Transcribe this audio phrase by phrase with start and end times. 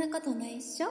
[0.00, 0.88] なことないっしょ？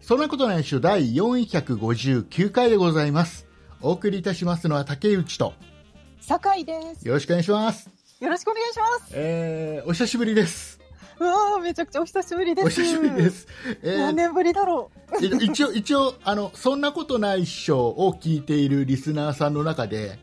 [0.00, 3.46] そんなことないっしょ第459回でございます。
[3.82, 5.52] お送りいたしますのは竹内と、
[6.18, 7.06] 酒井です。
[7.06, 7.90] よろしくお願いします。
[8.20, 9.12] よろしくお願いします。
[9.12, 10.80] えー、お久しぶりです。
[11.20, 12.66] うわーめちゃくちゃお久しぶりです。
[12.66, 13.30] お久しぶりで。
[13.30, 13.46] す。
[13.82, 14.90] えー何年ぶりだろ
[15.20, 15.24] う。
[15.24, 20.18] い一応、一応、あの、そんなことないっしょを聞いているリスナーさんの中で、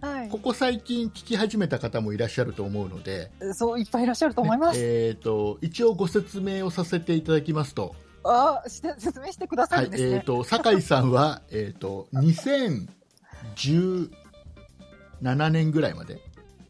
[0.00, 0.38] はいこ。
[0.38, 4.80] こ最近聞き始めた方もいらっしゃると思うので、そう、いっぱいいらっしゃると思います。
[4.80, 10.16] えっ、と、一応ご説明をさせていただきますと、あーして、説明してくださはい、るんですね。
[10.16, 14.10] えっ、と、酒井さんは、 えっ、と、2017
[15.50, 16.20] 年ぐらいまで、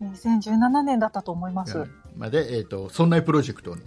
[0.03, 1.85] 2017年だったと思います。
[2.17, 3.83] まで、えっ、と、そんないプロジェクトに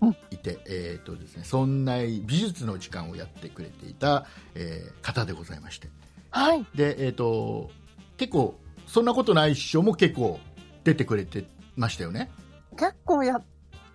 [0.00, 5.88] うんいて、えっ、とですね、そんない美術の時間をやってくれていた、えー方でございまして、
[6.30, 6.66] はい。
[6.74, 7.70] で、えっ、と、
[8.16, 10.38] 結構、そんなことないっしょも結構
[10.84, 11.44] 出てくれて
[11.76, 12.30] ましたよね。
[12.76, 13.40] 結構や、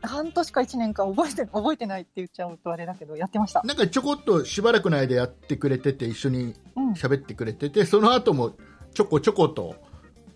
[0.01, 3.61] 半年か1年か覚えて、覚えてないって言っちゃうとあれだけど、やってました。
[3.63, 6.93] なんかちょこっとしばらくの間やってくれてて、一緒にうん。
[6.93, 8.53] 喋ってくれてて、その後も
[8.93, 9.75] ちょこちょこと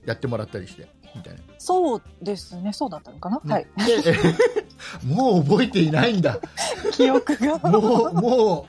[0.05, 1.39] やってもらったりして、みたいな。
[1.57, 2.73] そうですね。
[2.73, 3.65] そうだったのかな、ねはい。
[4.03, 4.15] で、え
[5.07, 6.39] もう覚えていないんだ。
[6.91, 7.57] 記憶が。
[7.59, 8.67] もう、も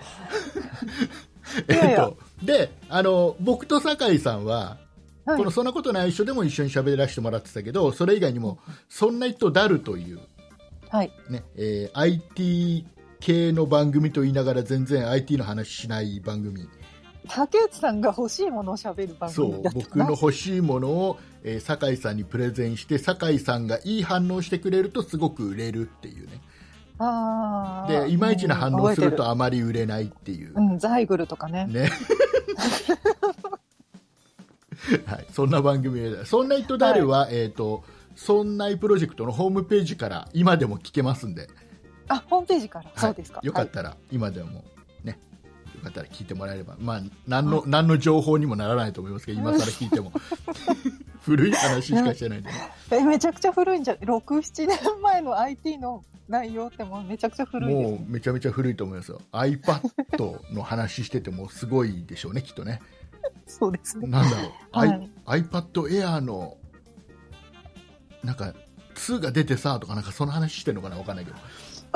[1.68, 4.78] う、えっと、で、あの、僕と酒井さんは、
[5.26, 8.58] はいこのそんなことない人でも一緒に喋らせてもらってたけど、それ以外にも、
[8.88, 10.20] そんな人だるという、
[10.90, 11.10] はい。
[11.30, 12.86] ね、えー IT
[13.20, 16.68] 系の番組と言いながら全然 IT の話しない番組。
[17.26, 20.04] 竹内さんが欲しいものを喋る番そう組だったかな。
[20.04, 26.40] 僕の欲しいものを、えー酒井さんにプレゼンして酒井さんがいい反応してくれるとすごく売れるっていうね
[26.98, 31.66] あーでいまいちな反応するうんとあまり売れないっていう、うん、ザイグルとかね。
[31.66, 31.90] ね
[35.06, 36.24] はい、そんな番組で。
[36.26, 37.84] そんな人であるは、えっ、と
[38.16, 41.48] そんないプロジェクトのホームページから今でも聞けますんで、
[42.08, 42.84] あ、ホームページから？
[42.84, 43.00] はい。
[43.00, 43.40] そうですか。
[43.42, 44.64] よかったら、今でも
[45.02, 45.18] ね。
[45.74, 46.76] よかったら聞いてもらえれば。
[46.78, 50.12] まあ何の何の情報にもならないと思いますけど今更聞いても。
[51.22, 52.54] 古い話しかしてないんでね。
[52.90, 57.90] は いえめちゃくちゃ古いんじゃ、6、7年前の IT の内容ってもうめちゃくちゃ古いです。
[57.90, 58.06] もうね。
[58.08, 59.20] めちゃめちゃ古いと思いますよ。
[59.32, 62.82] iPad の話しててもすごいでしょうねきっとね
[63.46, 64.08] そうですね。
[64.08, 65.10] なんだろう、 はい。
[65.42, 66.56] iPad Air の
[68.22, 68.54] なんか
[68.94, 71.36] 2が出てさとかなんかその話してるのかなわかんないけど。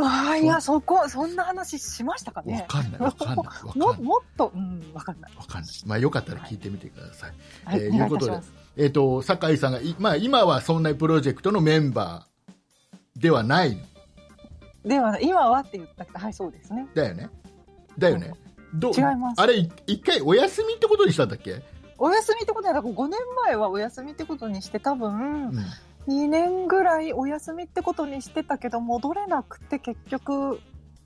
[0.01, 2.65] ああ、いや、そこ、そんな話しましたかわね。
[2.69, 4.03] かんないわかんないわかん も、ない。
[4.03, 5.33] もっと、うん、わかんない。
[5.37, 5.73] わかんない。
[5.87, 7.33] まあよかったら聞いてみてください、
[7.65, 8.53] はい、えーお願いうことでたします。
[8.77, 13.77] えっ、と酒井さんがいまあ今はそんなプロジェクトのメンバーではない
[14.85, 16.87] では、今はって言ったけど、はい、そうですね。
[16.95, 17.29] だよね。
[17.99, 18.33] だよね、
[18.75, 18.93] どう？
[18.95, 19.41] 違います。
[19.41, 21.63] あれい一回お休みってことにしたんだっけ、
[21.99, 25.65] お休みってことは、だから5年前はお休みってことにして、多分、うん。
[26.07, 30.61] 2年ぐらいお休みってことにしてたけど、戻れなくて、結局、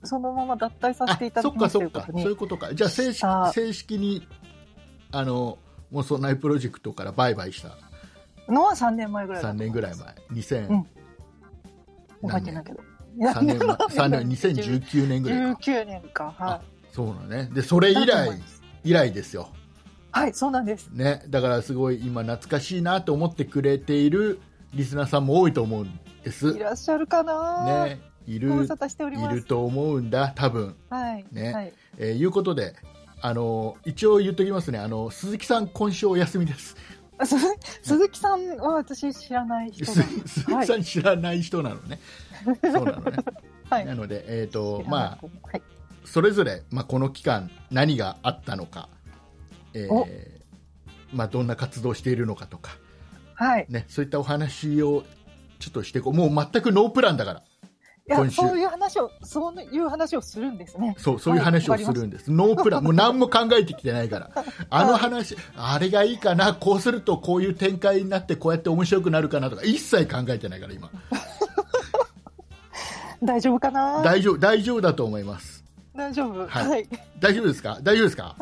[0.05, 2.21] そのまま脱退させていただきますとかそっかいうことに。
[2.23, 2.73] そういうことか。
[2.73, 4.27] じゃあ正式正式に
[5.11, 5.57] あの
[5.91, 7.77] もうそんなプロジェクトからバイバイした？
[8.51, 9.93] のは3年前ぐらいだ3と思います。
[9.93, 10.67] 年ぐらい前。
[10.67, 10.83] 2000、うん。
[12.29, 12.79] 覚えてないけど。
[13.17, 15.59] 3年前？3年2019年ぐらいか。
[15.61, 16.33] 19年か。
[16.37, 16.61] は
[16.93, 17.91] そうだねでそれい。
[17.91, 18.41] 以来
[18.85, 19.49] 以来ですよ
[20.11, 20.89] はい、そうなんです。
[20.89, 24.39] ねだからすごい今懐かしいなと思ってくれている
[24.75, 28.49] リスナーさんも多いと思うんですいらっしゃるかな、ねいる
[29.33, 29.35] い。
[29.35, 31.25] ると思うんだ多分はい。
[31.31, 31.73] ねはい。
[31.97, 32.75] えーいうことで
[33.21, 36.75] あの一応言っときますねあの鈴木さん今週お休みです
[37.81, 39.85] 鈴木さんは私知らない人。
[39.85, 41.99] 鈴木さん知らない人なのね、
[42.61, 43.17] そうなのね
[43.69, 43.85] はい。
[43.85, 45.61] なので、えーとまあ、はい。
[46.05, 48.89] それぞれ、まあ、この期間何があったのか、
[49.73, 50.07] えーお。
[51.11, 52.77] まあ、どんな活動をしているのかとか、
[53.35, 53.65] はい。
[53.69, 55.03] ね、そういったお話を
[55.59, 57.43] ちょっとしていこうもう全くノープランだから
[58.05, 60.93] いやそういう話を、そういう話をするんですね。
[60.97, 62.83] そうそういう話をするんです、ノープラン。
[62.83, 64.29] もう何も考えてきてないから。
[64.69, 70.89] あの話あれがいいかなこうするとこういう展開になってこうやって面白くなるかなとか一切考えてないから今。
[73.23, 74.01] 大丈夫かな？
[74.03, 75.52] 大丈夫大丈夫だと思います
[75.95, 76.47] 大丈夫。
[76.47, 76.87] はいはい。
[77.19, 77.79] 大丈夫ですか？
[77.83, 78.35] 大丈夫ですか？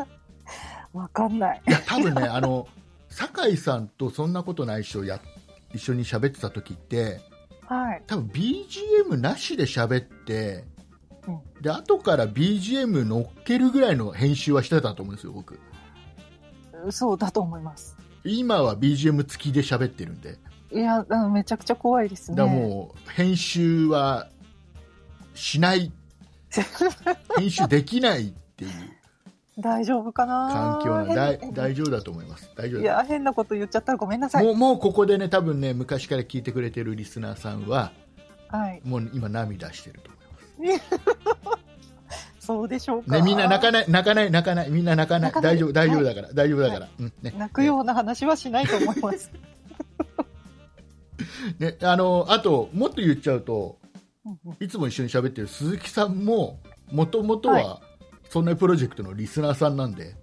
[0.93, 1.61] わかんない。
[1.67, 2.67] いや多分ねあの
[3.09, 5.19] 酒井さんとそんなことない人や
[5.73, 7.21] 一緒に喋ってた時って
[7.67, 8.03] はい。
[8.07, 10.65] 多分 BGM なしで喋って、
[11.27, 15.59] うんで後から BGM 乗っけるぐらいの編集はしてたと思うんですよ僕
[16.89, 17.95] そうだと思います。
[18.23, 20.37] 今は BGM 付きで喋ってるんで
[20.73, 22.37] いや、あのめちゃくちゃ怖いですね。
[22.37, 24.29] だもう編集は
[25.35, 25.91] しない
[27.37, 28.71] 編集できないっていう。
[29.59, 30.79] 大丈夫かな？
[30.81, 32.49] 環境な大変大丈夫だと思います。
[32.55, 34.45] 大丈夫だいや、変なこと言っちゃったらごめんなさい。
[34.45, 37.91] もうもうここでね多分ね昔から聞いてくれてるリスナーさんは
[38.47, 38.81] はい。
[38.83, 40.11] もう今涙してると
[40.57, 41.61] 思います。
[42.41, 43.17] そうでしょうか。
[43.17, 47.33] ね、みんな泣かない、泣かない、泣かない、みんな泣かない、大丈夫、大丈夫だから、大丈夫だから、うん、ね。
[47.37, 49.31] 泣くような話はしないと思います。
[51.59, 53.77] ね、あの、あと、もっと言っちゃうと、
[54.59, 56.59] いつも一緒に喋ってる鈴木さんも、
[56.91, 57.81] もともとはは、
[58.29, 60.15] そんなプロジェクトのリスナーさんなんで、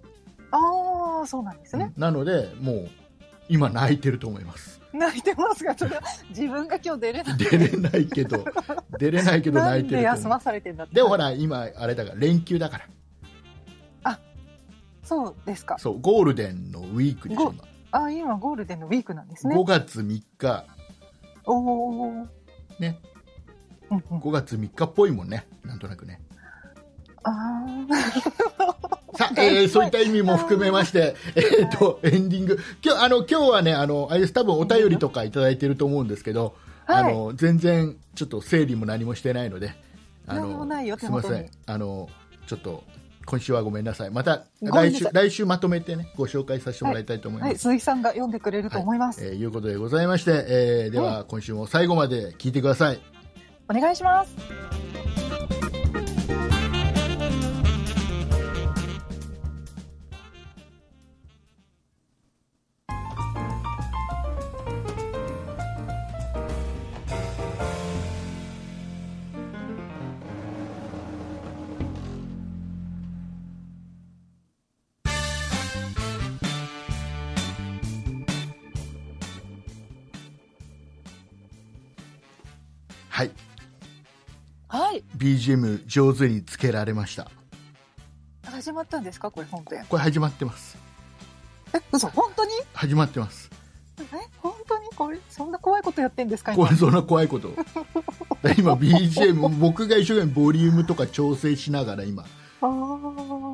[0.51, 1.91] ああ、そうなんですね。
[1.95, 2.89] うんなので、もう、
[3.49, 4.79] 今泣いてると思います。
[4.93, 7.37] 泣いてますが、それは自分が今日出れない。
[7.37, 8.45] 出れないけど、
[8.97, 10.39] 出れないけど泣いてるで休ま。
[10.39, 10.95] されてんだって。
[10.95, 12.87] で、ほら、今、あれだから、連休だから。
[15.09, 15.79] そうですか。
[15.79, 17.55] そう、ゴールデンのウィークでしょ、ゴ
[17.89, 19.55] ああ、今ゴールデンのウィークなんです今。
[19.55, 19.61] ね。
[19.63, 20.65] 5月3日、
[21.45, 22.27] おお。
[22.77, 22.99] ね、
[23.91, 24.19] うんうん。
[24.19, 26.19] 5月3日っぽいもんね、なんとなくね。
[27.23, 27.31] あ
[27.91, 29.17] あ。
[29.17, 32.59] さあ、えー そういった意味も含めまして、えっと、エンディング。
[32.83, 36.55] 今日、あの、今日はね、あの、あれです、多分お便りとかいただいてると思うんですけど、
[36.85, 37.13] あはい。
[37.13, 39.73] の、全然、ちょっと整理も何もしてないので、
[40.27, 41.49] あ何もないよすみません。
[41.65, 42.09] あの、
[42.47, 42.83] ちょっと、
[43.25, 44.09] 今週はごめんなさい。
[44.09, 47.49] また、来週、来週まとめてね、ご紹介させてもらいたいと思います。
[47.49, 49.23] はい、鈴木さんが読んでくれると思います。
[49.23, 52.99] えーいうことでございまして、えーでは、今週も最後まで聞いてください。
[53.69, 54.58] お願いします。
[85.19, 87.29] BGM 上手につけられました。
[88.45, 89.29] 始まったんですか？
[89.29, 89.85] これ本編。
[89.89, 90.77] これ始まってます。
[91.75, 92.07] え、嘘？
[92.07, 92.51] 本当に？
[92.73, 93.49] 始まってます。
[93.99, 94.03] え、
[94.37, 96.53] 本当にこれ、そんな怖いことやってんですか？
[96.53, 96.77] 今これ。
[96.77, 97.49] そんな怖いこと。
[98.57, 102.23] 今 BGM、僕が一生懸命ボリュームとか調整しながら今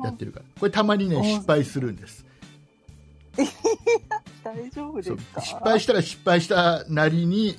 [0.04, 0.44] やってるから。
[0.60, 2.24] これたまにね、お失敗するんです。
[4.44, 5.40] 大丈夫ですか？
[5.42, 7.58] 失敗したら失敗したなりに、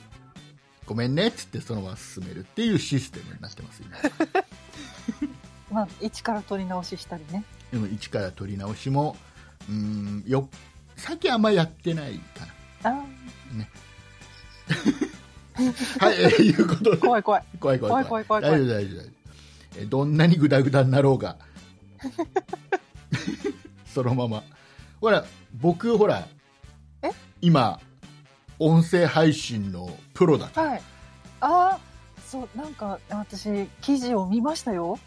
[0.87, 3.97] ごめんねっつってそのまま進めるっていうシステムになってます、今。
[5.69, 7.43] まあ、一から取り直ししたりね。
[7.71, 9.17] でも一から取り直しも、
[9.69, 10.49] うーん、よ、
[10.95, 12.45] 最近あんまやってないか
[12.83, 12.89] な。
[12.91, 13.05] あ
[15.99, 16.97] はい、えーいうことで。
[16.97, 17.23] ー、怖い。
[17.23, 17.43] 怖い。
[17.59, 18.05] 怖い怖い。
[18.05, 19.01] 怖い怖い大丈夫大丈夫
[19.77, 21.37] えーどんなにグダグダになろうが。
[23.93, 24.43] そのまま。
[25.01, 26.27] ほら僕ほら
[27.01, 27.11] え？
[27.41, 27.79] 今
[28.59, 30.81] 音声配信のプロだからはい。
[31.41, 31.79] ああ、
[32.25, 34.97] そう、なんか、私、記事を見ましたよ。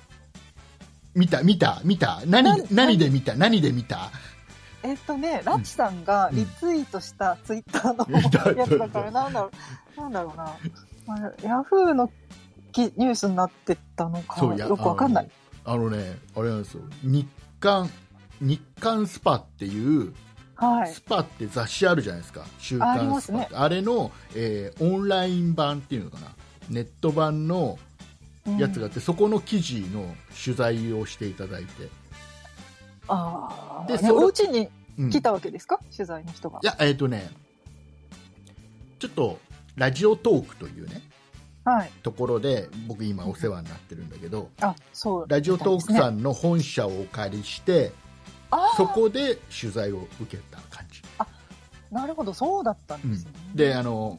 [1.15, 2.23] 見た見た見た。
[2.27, 2.97] 何な何？
[2.97, 3.35] で見た？
[3.35, 4.11] 何で見た？
[4.83, 8.07] えっとね、ラチさんがリツイートしたツイッターの
[8.57, 9.51] やつだから、なんだろ
[9.97, 10.57] う、なんだろうな。
[11.07, 12.11] まあヤフーの
[12.73, 15.31] きニュースになってたのか、よくわかんない。
[15.65, 16.83] あのあのねあれなんですよ。
[17.03, 17.91] 日刊
[18.41, 20.15] 日刊スパっていう
[20.61, 21.01] はいス。
[21.01, 26.35] パって雑誌あるじゃないですか週刊スパってあれの、えーオンライン版っていうのかな
[26.69, 27.79] ネット版の
[28.59, 31.89] やつがあって、そこの記事の取材をしていただいて、
[33.09, 34.33] ああ、ねでおう
[35.07, 36.67] ん来たわけですか、取材の人がい。
[36.67, 37.31] やえっ、とね
[38.99, 39.39] ちょっと
[39.77, 41.03] ラジオトークというね
[41.65, 41.91] はい。
[42.03, 45.27] ところで僕今お世話になってるんだけど、あ、そう。
[45.29, 46.21] ラジオトークさん。
[46.21, 48.00] んの本社をお借りして、あ
[48.77, 51.27] そこで取材を受けた感じ、あ、
[51.91, 53.33] なるほど、そうだったんですね。
[53.55, 54.19] であの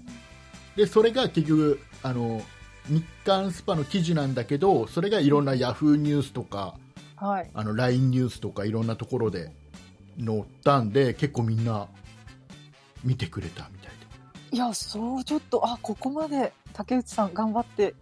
[0.76, 2.42] でそれが結局あの
[2.88, 6.76] 日刊スパの記事なんだけどそれがいろんなヤフーニュースとか
[7.16, 7.52] はい。
[7.54, 9.52] あの LINE ニュースとかいろんなところで
[10.18, 11.88] 載ったんで結構みんな
[13.04, 13.92] 見てくれたみたい
[14.54, 17.96] いや、そう、ちょっと、あ、ここまで竹内さん頑張って、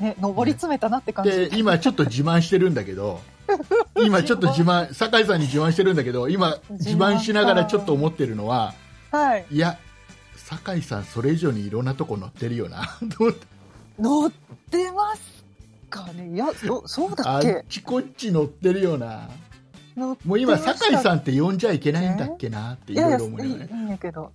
[0.00, 1.30] ね、上り詰めたなって感じ。
[1.30, 3.20] でで今ちょっと自慢してるんだけど
[3.96, 8.74] 今ちょっと自慢酒井さんに自慢してるんだけど今自慢しながらちょっと思ってるのは
[9.10, 9.46] はい。
[9.50, 9.78] いや
[10.36, 13.46] 酒井さんそれ以上にいろんなとこ載ってるよなと思って。
[13.98, 14.32] 乗っ
[14.70, 15.44] てます
[15.88, 16.34] かね？
[16.34, 19.28] いや、そそうだあっっけちこっち載ってるよな
[19.96, 24.32] もう今酒井さんって呼んじゃいけないんだっけなっていろいろ思いながらいいいんやけど。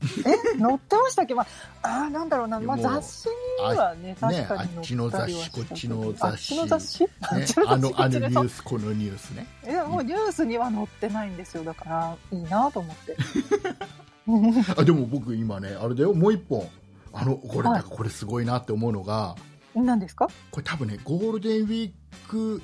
[0.56, 1.36] え、乗ってましたっけ？
[1.36, 2.60] まあ、あーなんだろうな。
[2.62, 7.08] まあ、雑誌にはね、確かにあっちの雑誌こっちの雑誌あっちの雑誌？
[7.22, 9.48] あっねちの雑誌あのあのニュースこのニュースね。
[9.66, 11.64] いや、もうニュースには載ってないんですよ。
[11.66, 13.18] だから、いいなと思って。
[14.78, 16.14] あでも僕今ねあれだよ。
[16.14, 16.68] もう一本。
[17.12, 17.84] あのこれ、はい。
[17.84, 19.36] これすごいなって思うのが。
[19.76, 20.28] 何ですか？
[20.52, 21.92] これ多分ねゴールデンウィー
[22.30, 22.62] ク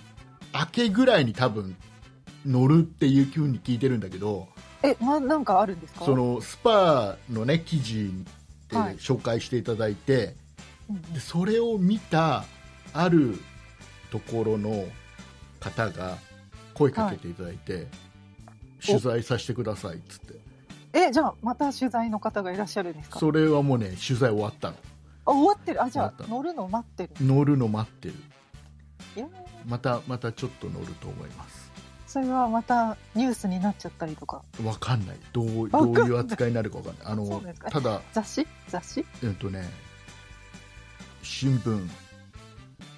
[0.53, 1.75] 明けぐらいに多分
[2.45, 4.47] 乗るっていうふうに聞いてるんだけど
[4.83, 6.05] え、な、なんかあるんですか？
[6.05, 8.11] そのスパのね記事
[8.69, 8.95] ではい。
[8.97, 10.35] 紹介していただいて、
[10.89, 12.45] うんでそれを見た
[12.93, 13.39] ある
[14.11, 14.85] ところの
[15.59, 16.17] 方が
[16.73, 17.87] 声かけていただいて、
[18.85, 20.35] 取材させてくださいっつって。
[20.93, 23.19] え、じゃあ、また取材の方がいらっしゃるんですか？
[23.19, 24.75] それはもうね取材終わったの。
[25.25, 25.83] あ、終わってる。
[25.83, 27.09] あ、じゃあ、乗るの待ってる。
[27.25, 28.13] 乗るの待ってる。
[29.65, 31.54] またまたちょっと乗ると思います
[32.15, 34.41] それはまたニュースになっちゃったりとか。
[34.63, 38.47] わかんないどうどういう扱いになるかわかんないあのただ雑誌？
[38.69, 39.05] 雑誌？
[39.21, 39.69] えっとね
[41.21, 41.85] 新聞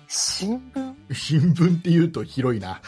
[0.07, 0.93] 新聞？
[1.15, 2.79] 新聞っていうと広いな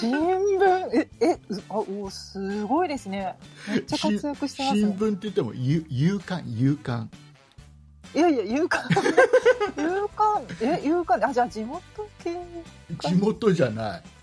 [0.00, 0.64] 新聞？
[0.92, 3.36] え、え、うあ、おすごいですね。
[3.68, 4.80] めっちゃ活躍してますね。
[4.80, 6.42] 新聞って言ってもゆ夕刊？
[6.48, 7.08] 夕刊
[8.12, 8.78] いやいや、勇敢。
[9.78, 10.42] 勇敢。
[10.62, 11.24] え、勇敢。
[11.24, 11.80] あ、じゃあ地元
[12.24, 12.36] 系？
[13.02, 14.17] 地元じゃないえ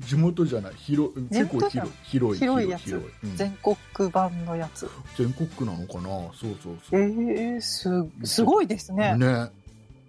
[0.00, 0.72] 地元じゃない。
[0.76, 2.94] 広地結構広い広い広いやつ。
[3.24, 3.36] うん。
[3.36, 4.88] 全国版のやつ。
[5.16, 6.02] 全国区なのかな？
[6.34, 7.00] そうそうそう。
[7.00, 7.88] えー、す、
[8.24, 9.16] すごいですね。
[9.16, 9.50] ね。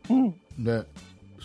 [0.09, 0.35] うん。
[0.57, 0.83] ね。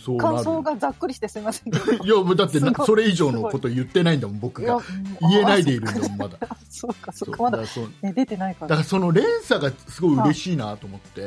[0.05, 1.93] そう感想がざっくりしてすみませんけど。
[2.05, 4.77] いやもうだってそれ以上のこと言ってないんだもん僕が。
[4.77, 4.83] うん
[5.21, 6.39] 言えないでいるんあだもんまだ。
[6.69, 7.43] そうか、そそううか。
[7.45, 8.69] まだ、ね、出てないから。
[8.69, 11.21] だからその連鎖がすごい嬉しいなと思って。
[11.21, 11.25] い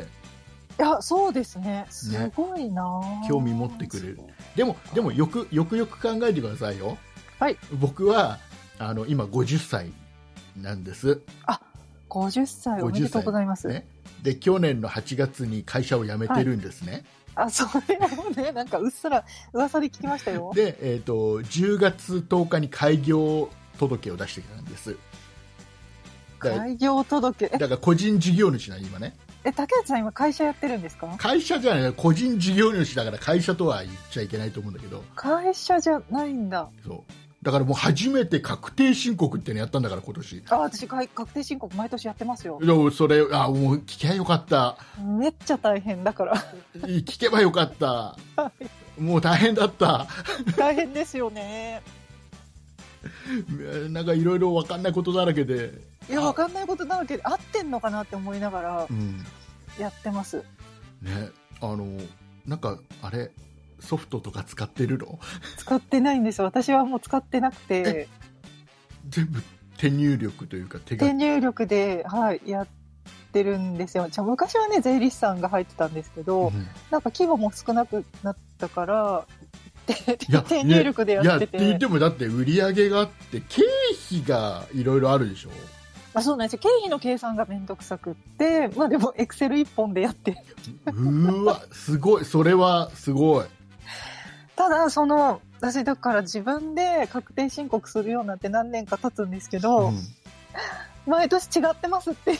[0.77, 1.86] や、そうですね。
[1.89, 4.20] すごいな、興味持ってくれる。
[4.55, 6.98] でもでもよくよくよく考えてくださいよ。
[7.39, 7.58] はい。
[7.74, 8.39] 僕は
[8.79, 9.91] あの今50歳
[10.62, 11.22] なんです。
[12.10, 13.67] 50歳おめでとうございます。
[13.67, 13.88] ね。
[14.22, 17.05] で去年の8月に会社を辞めてるんですね、
[17.36, 20.51] あ、それもね、なんかうっすら噂で聞きましたよ。
[20.55, 24.98] で、えー、と10月10日に開業届を出してきたんです。
[26.39, 27.46] 開業届。
[27.53, 29.15] えだ、から個人事業主なの今ね
[29.46, 31.08] え竹内さん今会社やってるんですか？
[31.18, 35.04] 会社じゃない個人事業主だから会社とは言っちゃいけないと思うんだけど。
[35.16, 36.68] 会社じゃないんだ。
[36.86, 37.14] そう。
[37.44, 40.44] だからもう初めて確定申告ってのやったんだから今年。
[40.50, 42.58] あ、私かい確定申告毎年やってますよ。
[42.60, 44.78] でもそれあもう聞けばよかった。
[45.00, 46.36] めっちゃ大変だから。
[46.82, 48.18] 聞けばよかった。
[48.98, 50.08] もう大変だった。
[50.58, 51.84] 大変ですよね。
[53.90, 55.72] なんかいろいろ分かんないことだらけで。
[56.10, 59.24] いや、わかんないことだらけで合ってんのかなって思いながらうん。
[59.80, 60.44] やってます。
[61.02, 61.30] ね
[61.62, 61.88] あの
[62.46, 63.32] なんかあれ
[63.80, 65.20] ソフトとか使ってるの？
[65.58, 66.46] 使ってないんですよ。
[66.46, 68.08] 私はもう使ってなくて、
[69.10, 69.42] 全部
[69.78, 71.08] 手入力というか手が。
[71.08, 72.68] 手入力で、はい、やっ
[73.32, 74.08] てるんですよ。
[74.10, 76.68] じゃあ昔はね、税理士さんが入ってたんですけど、うん。
[76.90, 79.28] なんか規模も少なくなったから、
[79.86, 83.62] でいや手入力でやいやっってて言ってもだって売り上げがあって経
[84.10, 85.50] 費がいろいろあるでしょ？
[86.13, 86.60] あそうなんですよ。
[86.60, 90.42] 経費の計算がめんどくさくって、まあでも、エクセル一本でやって。
[90.86, 92.25] うーわすごい。
[92.25, 93.46] それはすごい。
[94.56, 100.00] ただ、その、私だから自分で確定申告するようになって何年か経つんですけど、うん。
[101.06, 102.32] 毎年違ってますって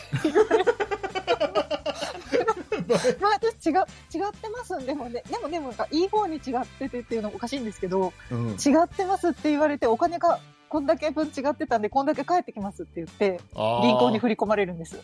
[2.86, 3.18] 言われる。
[3.20, 4.86] 毎年違う、違ってます。
[4.86, 6.42] でもね、でもでもなんかいい方に違っ
[6.78, 8.50] ててっていうのおかしいんですけど、うん。
[8.52, 14.98] 違ってますって言われて、お金がこんだけ分違ってたんで、こんだけ返ってきますって言って、銀行に振り込まれるんです。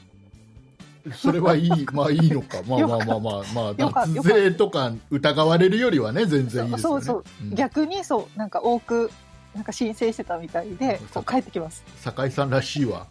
[1.14, 2.62] それはいいまあいいのか。
[2.66, 6.98] まあまあまあまあまあ脱税とか疑われるよりはね全然いいですよね。
[6.98, 9.10] そうそう、うん逆にそう、なんか多く、
[9.54, 11.82] なんか申請してたみたいで、こう帰ってきます。
[11.96, 12.50] 酒井さん。
[12.50, 13.08] らしいわ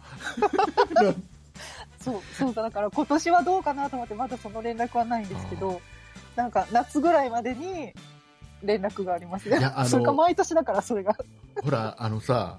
[2.02, 5.80] そう、そうだ、だから今年はどうかなと思って、まだその連絡はないんですけど、
[6.36, 7.92] なんか夏ぐらいまでに
[8.62, 9.88] 連絡がありますねいやあの。
[9.88, 11.16] それか毎年だから、それが。
[11.62, 12.56] ほらあのさ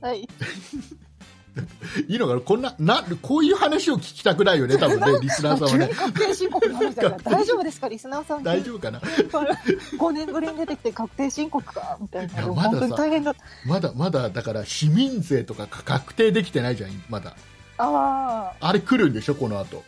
[0.00, 0.28] はい。
[2.08, 2.40] いいのかな？
[2.40, 8.42] こんななこういう話を聞きたくないよね 多分ねリスナーさんは急にね確定申告の話だから、 大丈夫ですか、リスナーさん。
[8.42, 12.34] 大丈夫かな？5年ぶりに出てきて確定申告か、みたいな。
[12.34, 13.34] いやまださ本当に大変だ。
[13.66, 17.34] まだまだだから市民税とか確定できてないじゃんまだ
[17.82, 19.34] ああれ来るんでしょ？
[19.34, 19.82] この後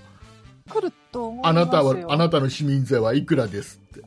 [0.69, 1.49] あ、来ると思いますよ。
[1.49, 4.01] あなたはあなたの市民税はいくらですって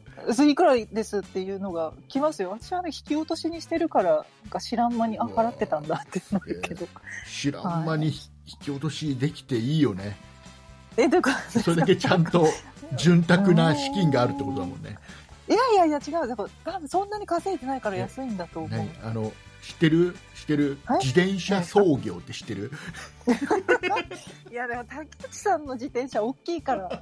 [0.50, 2.50] いくらですっていうのが来ますよ。
[2.50, 6.88] 私はね、引き落としにしてるから、か知らん間に、あ、払ってたんだってなるけど。
[7.32, 8.14] 知らん間に引
[8.60, 10.18] き落としできていいよね
[10.98, 12.48] え、だから、それだけちゃんと
[12.98, 14.98] 潤沢な資金があるってことだもんね
[15.48, 16.28] いやいやいや、違う。
[16.28, 18.72] だから、多分そんなに稼いでないから安いんだと思う。
[18.72, 19.32] ねあの
[19.68, 21.06] 知ってる知ってるはい？
[21.06, 22.72] 自転車操業って知ってる？
[24.52, 27.02] いや、でも、竹内さんの自転車大きいから、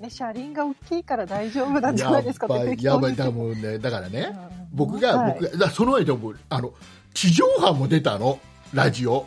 [0.00, 2.46] ね、 車輪が大きいから大丈夫なんじゃないですか
[2.78, 3.78] やばいだもんね。
[3.78, 4.68] だからねうん。
[4.72, 5.38] 僕が、はい。
[5.40, 6.72] 僕がだその間僕あの
[7.14, 8.38] 地上波も出たの？
[8.72, 9.26] ラジオ。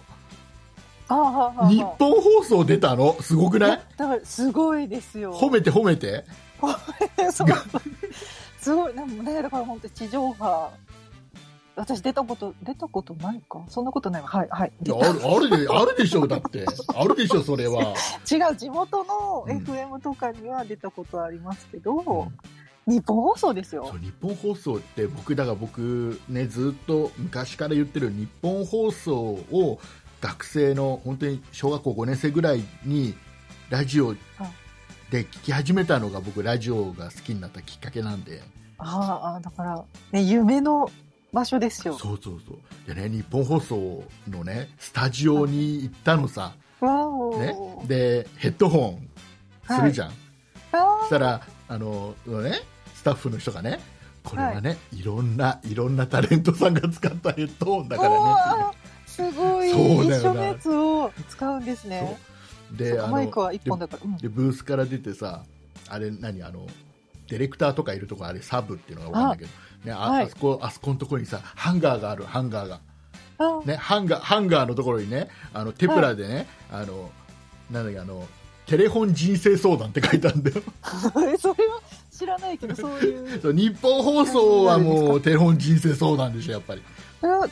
[1.09, 1.31] ああはあ
[1.61, 3.15] はあ日本放送出たの？
[3.21, 3.81] すごくない？
[3.97, 5.33] だから、すごいですよ。
[5.33, 6.25] 褒めて褒めて。
[8.59, 10.69] すごい、なんもね、だから本当地上波
[11.77, 13.63] 私出たこと、出たことないか？
[13.69, 14.27] そんなことないわ。
[14.27, 14.73] はい、はい。
[14.83, 16.65] いやあるあるであるでしょだって。
[16.95, 17.93] あるでしょそれは、
[18.29, 19.57] 違う、地元のうん。
[19.59, 22.31] FM とかには出たことありますけど、
[22.87, 23.97] 日本放送ですそよう。
[23.99, 29.79] 日本放送って僕だから僕ねずっと昔から言ってる日本放送を
[30.21, 33.13] 学生の本当に小学校5年生ぐらいに
[33.69, 34.19] ラジオで
[35.11, 38.41] 聞き始めたのが僕ラジオが好きになったきっかけなんで。
[38.77, 40.89] ああ、だから、ね、夢の
[41.33, 41.97] 場所ですよ。
[41.97, 42.95] そうそうそう。
[42.95, 47.55] でね日本放送のねスタジオに行ったのさ、ね、
[47.85, 49.09] でヘッドホン
[49.75, 50.13] するじゃん、あ
[51.01, 52.61] そしたらあの、ね、
[52.95, 53.79] スタッフの人がね
[54.23, 58.77] これはね、い、ろんないろんなタレントさんが使ったヘッドホンだーからね。
[59.05, 59.71] すごい。
[59.71, 60.17] そうだよな。
[60.17, 62.17] 一緒のやつを使うんですね。
[62.71, 64.03] でマイクは一本だから。
[64.03, 64.17] うん。
[64.17, 65.43] でブースから出てさ
[65.89, 66.43] あれ何？
[66.43, 66.67] あの
[67.29, 69.51] ディレクターとかいるとこあれサブっていうのが分かんないけど
[69.87, 70.25] ねあ,、はい。
[70.25, 72.79] あそこあそこのところにさハンガーがあるハンガーが。
[73.39, 73.61] あ。
[73.65, 77.09] ねハンガーハンガーのところにねあのテプラでね、あの
[77.71, 78.27] なんだっけあの
[78.65, 80.61] テレフォン人生相談って書いてあるんだよ。
[81.39, 83.39] それは知らないけど、そういう。
[83.41, 86.81] そう日本放送はもうテレフォン人生相談でしょやっぱり。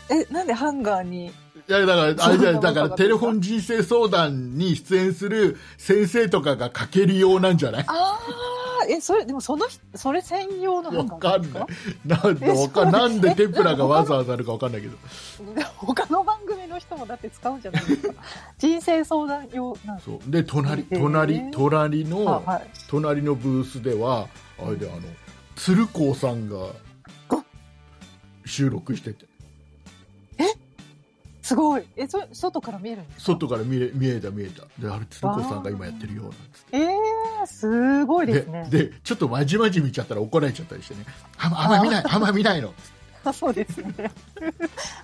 [0.10, 1.28] え、なんでハンガーに？
[1.28, 1.32] い
[1.72, 7.86] やだからあれじゃだからテレフォン人生相談に出演する先生とかが書けるようなんじゃない？
[7.88, 8.20] ああ、
[8.90, 11.38] え、それ、でもその人、それ専用のハわンガーか？
[11.38, 11.66] んない
[12.06, 12.86] なんですか。
[12.86, 13.28] なんで？
[13.30, 14.98] わなんでテプラがわざわざあるかわかんないけど。
[15.78, 18.14] 他の番組の人もだって使うんじゃないですか？
[18.58, 22.10] 人生相談用なんですそうで隣隣隣か。
[22.10, 22.68] のはい。
[22.90, 24.28] 隣のブースでは
[24.60, 25.02] あれであの
[25.56, 26.58] 鶴光さんが
[28.46, 29.26] 収録してて
[31.46, 31.86] すごい。
[31.96, 33.34] え、それ、外から見えるんですか？
[33.34, 36.38] 外から見え見えた見えたであれ鶴光さんが今やってるよなんつっ
[36.72, 38.68] てええー、すごいですね。
[38.72, 41.06] でちょっとまじまじ見ちゃったら怒られちゃったりしてね
[41.38, 42.74] あんまあんま見ないあんま見ないの
[43.24, 44.12] あ そうですね。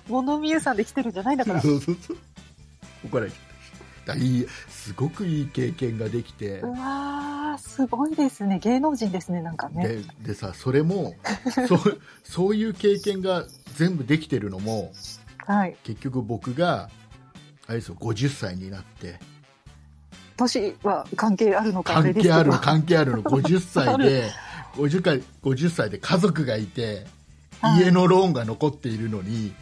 [0.08, 1.60] 物見えさんで来てるんじゃないんだから。
[1.60, 2.16] そうそうそう
[3.06, 3.38] 怒られちゃっ
[4.06, 8.58] ただいいすごくいい経験ができてうわー、すごいですね。
[8.58, 9.86] 芸能人ですね、なんかね。
[9.86, 11.14] ででさそれも
[11.68, 13.44] そう そういう経験が
[13.76, 14.92] 全部できてるのも
[15.46, 15.76] はい。
[15.84, 16.90] 結局僕が
[17.66, 19.18] あれですよ50歳になって。
[20.36, 22.52] 年は関係あるのか関係ある。
[22.52, 23.22] 関係あるの。
[23.24, 24.30] 50歳あで
[24.74, 27.06] 50, 回50歳で家族がいて
[27.60, 27.84] はい。
[27.84, 29.54] 家のローンが残っているのに、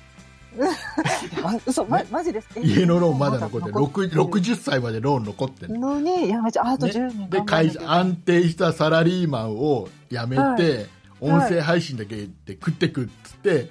[1.44, 2.48] あ嘘、まね、マジです。
[2.56, 6.66] え家のローンまだ残ってるまだ6 60歳までローン残ってるのに、やめちゃう。
[6.66, 6.92] ああとね。
[6.92, 7.86] 10年で頑張らなきゃいけない。
[7.86, 10.86] 安定したサラリーマンを辞めて、はい。
[11.20, 13.70] 音声配信だけで食ってくっつって、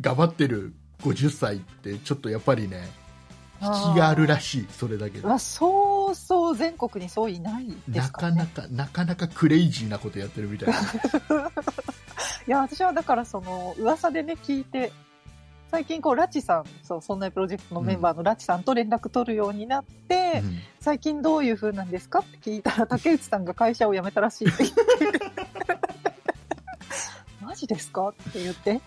[0.00, 2.88] 頑張ってる50歳ってちょっとやっぱりね
[3.60, 5.26] 引きがあるらしいそれだけで。
[5.26, 10.80] まあ、そうそう全国にそういないでなすか、ね、かなかなかなかクレイジーなことやってるみたいな。
[12.46, 14.92] いや私はだからその噂でね聞いて
[15.70, 20.58] 最近こうラチさんそうそんなプロジェクトのメンバーのラチさんと連絡取るようになって、うん。
[20.80, 24.64] 最近どういう風なんですかって聞いたら竹内さんが会社を辞めたらしいって
[25.00, 25.20] 言って。
[27.42, 28.80] マジですかって言って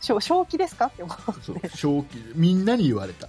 [0.00, 0.86] 正正気ですか？
[0.86, 2.18] って思うそう正気。
[2.34, 3.28] みんなに言われた。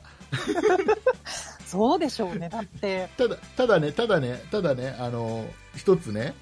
[1.65, 2.49] そうでしょうね。
[2.49, 3.09] だって。
[3.17, 6.33] ただただねただねただねあの一つね。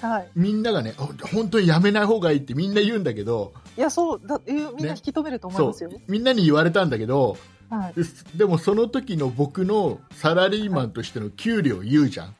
[0.00, 0.28] はい。
[0.34, 3.52] みんながねほ本当にやめない方がいいってみんな言うんだけど。
[3.76, 6.00] いやそうだみんな引き止めると思いそますよ、う。
[6.08, 7.36] みんなに言われたんだけど。
[7.70, 8.02] はい、で
[8.36, 12.36] でもその時の僕のサラリーマンとしての給料言うじゃん。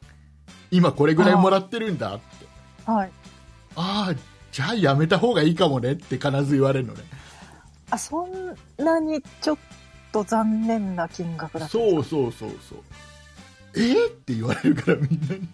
[0.71, 2.25] 今これぐらいもらってるんだって。
[2.85, 3.11] はい、
[3.75, 7.03] ああじゃあやめた方がいいかもねって必ず言われるのね。
[7.91, 8.31] あそん
[8.79, 9.59] なにちょっ
[10.13, 12.79] と残念な金額だったそうそうそうそう。
[13.75, 15.49] えー、って言われるからみんなに。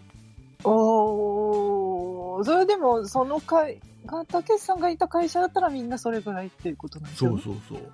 [0.64, 2.44] おー。
[2.44, 7.30] それでもその会が竹内さんがいた会社だったらみんなそれぐらいっていうことなんですね？
[7.30, 7.92] うそうそう。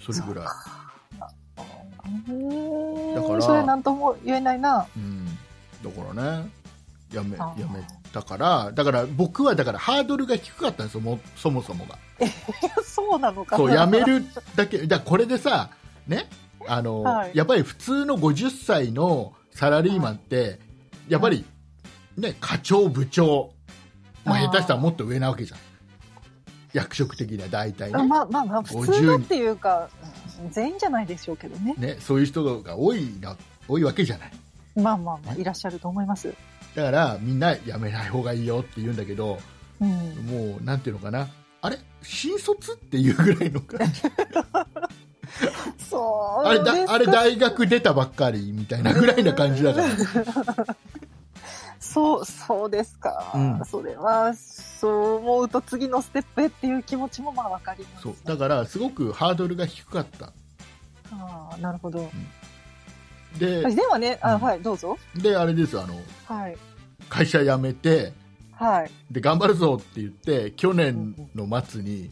[0.00, 0.46] それぐらい。
[2.28, 4.86] うんだからそれなんとも言えないな。
[4.96, 5.26] うん。
[5.26, 6.48] だからね。
[7.12, 11.98] やめやめたからだから僕はだからハードルが低かったんですよもそもそもが。
[12.84, 13.64] そうなのかな？
[13.64, 15.70] そうやめるだけだこれでさ
[16.06, 16.28] ね
[16.68, 17.32] あの、はい。
[17.34, 20.60] やっぱり普通の50歳のサラリーマンって、
[21.08, 21.44] やっぱり、
[22.16, 23.52] ね、課長部長、
[24.24, 25.60] まあ、下手したらもっと上なわけじゃん。
[26.72, 29.90] 役職的には大体あね,、まあまあまあ普通のっていうか
[30.42, 31.74] うん全員じゃないでしょうけどね。
[31.76, 33.36] ねそういう人が多いな
[33.68, 34.32] 多いわけじゃない。
[34.74, 36.32] まあまあまあいらっしゃると思います
[36.74, 39.38] だからみんなやめない方がいいよって言うんだけど
[39.80, 41.28] うんもうなんていうのかな
[41.60, 41.78] あれ？
[42.02, 44.02] 新卒っていうぐらいの感じ。
[45.78, 49.86] そうあれだあれ大学出たばっかりみたいなぐらいな感じだから。
[51.78, 53.32] そう、そうですか。
[53.34, 53.64] うん。
[53.66, 58.14] それは、そう思うと次のステップへっていう気持ちもまあわかります、そう。
[58.24, 60.32] だからすごくハードルが低かった。
[61.12, 62.10] ああ、なるほど。
[63.38, 64.40] でではね、あ、うん。
[64.40, 64.98] はい、どうぞ。
[65.16, 65.94] であれですよあの
[66.26, 66.56] はい。
[67.08, 68.12] 会社辞めて
[68.52, 68.90] はい。
[69.10, 72.10] で頑張るぞって言って去年の末に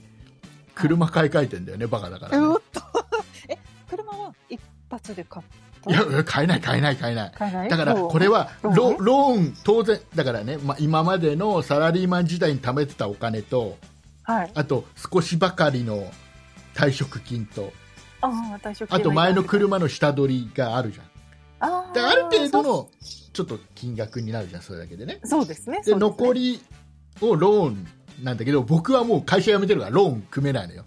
[0.74, 2.80] 車買い替えてんだよねバカだからね、うっと。
[3.48, 5.46] え、車は一発で買っ
[5.84, 5.90] た？
[5.90, 7.32] いや買えない買えない買えない。
[7.32, 7.68] 買えない？
[7.68, 13.78] だからこれはローンロローン当然だからね、まあ、今までのサラリーマン時代に貯めてたお金と
[14.24, 14.50] はい。
[14.54, 16.10] あと少しばかりの
[16.74, 17.72] 退職金と
[18.20, 21.06] ああ、退職あと前の車の下取りがあるじゃん
[21.60, 22.90] あである程度の
[23.32, 25.82] ちょっと金額になるじゃんそれだけでねそうですね。
[25.84, 26.60] でね残り
[27.20, 27.86] をローン
[28.22, 30.84] なんだけど僕はもう会社辞めてるからローン組めないのよ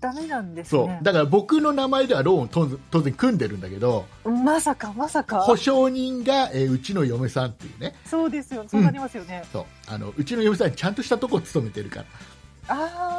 [0.00, 0.98] ダメなんですそうね。
[1.02, 5.40] だから僕の名前ではローン当然当然組んでるんだけどまさか、まさか。
[5.42, 8.64] 保証人が、えーうちの嫁さんっていうねそうですよ。
[8.66, 9.44] そうなりますよね。
[9.52, 12.39] そうあのうちの嫁さんちゃんとしたとこ勤めてるからああ。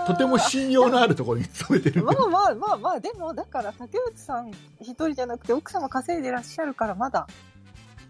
[0.08, 2.04] とても信用のあるところに勤めてる。
[2.04, 7.28] まあまあまあまあ、でも、だから竹内さん一人じゃなくて奥様稼いでらっしゃるから、まだ。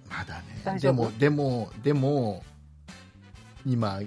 [0.10, 0.62] まだね。
[0.64, 0.94] 大丈夫。
[0.94, 2.44] でもでもでも
[3.66, 4.00] 今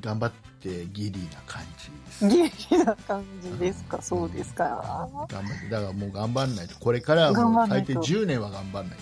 [0.00, 2.68] 頑張ってギリな感じです。
[2.68, 5.28] ギリな感じですか、そうですか。
[5.30, 6.78] 頑張ってだからもう頑張んないと。
[6.78, 8.14] これからはもう最低頑張んないと。
[8.14, 8.98] 10年は頑張んない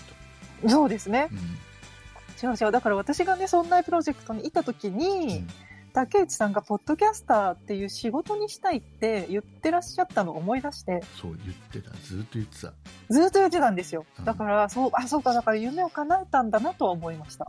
[0.61, 1.29] と、そうですね。
[1.31, 2.49] うん。
[2.49, 2.71] 違う違う。
[2.71, 5.47] だから私がね、そんなプロジェクトにいた時に、うん
[5.93, 12.73] 竹内さんがポッドキャスターっていう仕事にしたいって言ってらっしゃったのを思い出して、そう言ってたずっと言ってた
[13.09, 14.25] ずっと言ってたんですようん。
[14.25, 17.47] だから、そう、あ、そうか、だから夢を叶えたんだなとは思いました。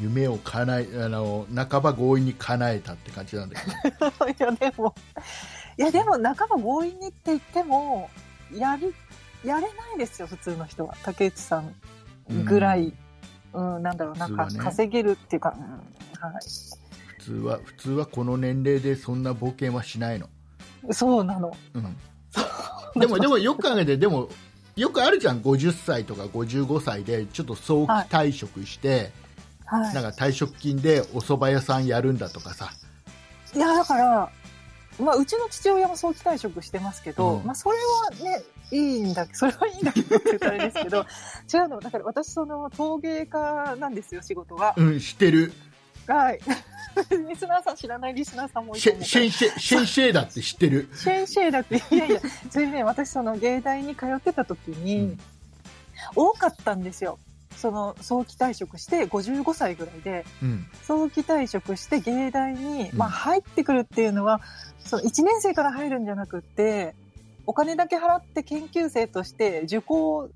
[0.00, 4.94] 夢を叶えあの半ば強引に叶えたって感じなんだけど いや、でも、
[5.78, 8.10] いや、でも、半ば強引にって言っても、
[8.52, 8.92] やり、
[9.44, 10.96] やれないですよ、普通の人は。
[11.04, 11.72] 竹内さん
[12.44, 12.92] ぐらい、
[13.52, 16.42] うん、なんだろう、なんか稼げるっていうか、うん、はい。
[17.26, 20.28] 普通は普通はこの年齢でそんな冒険はしないの、
[20.92, 21.56] そうなの。
[21.74, 24.28] うん、でもでもよく考えてでも
[24.76, 29.10] よくあるじゃん50歳とか55歳でちょっと早期退職して、
[29.64, 32.70] はなんか退職金でお蕎麦屋さんやるんだとかさ
[33.54, 33.58] い。
[33.58, 34.30] いや、だから、
[35.00, 40.98] まあ、うちの父親も早期退職してますけど、うんまあ、それはね、いいんだ、それはいいんだけどって言ったらあれですけど、
[41.52, 41.80] 違うの。
[41.80, 44.74] だから私、その、陶芸家なんですよ、仕事が。
[44.76, 45.52] うん知ってる
[46.06, 46.40] はい。
[47.28, 50.88] リスナーさん知らないリスナーさんもいシるシェンシェシェンシェーだって知ってる？
[50.96, 55.18] シェンシェーだって、いやいや、それね、私その芸大に通ってた時に、うん。
[56.14, 57.18] 多かったんですよ。
[57.56, 60.66] その早期退職して55歳ぐらいで、うん。
[60.82, 62.98] 早期退職して芸大に、うん。
[62.98, 64.40] まあ入ってくるっていうのは、
[64.78, 66.94] その1年生から入るんじゃなくって、
[67.46, 70.30] お金だけ払って研究生として受講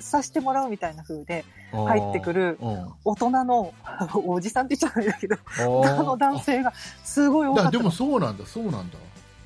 [0.00, 2.58] させてもらうみたいな風で入ってくる
[3.04, 3.72] 大人の
[4.14, 8.98] おじさんって言っちゃうんだけど、あの男性がすごい多かったでもそうなんだそうなんだ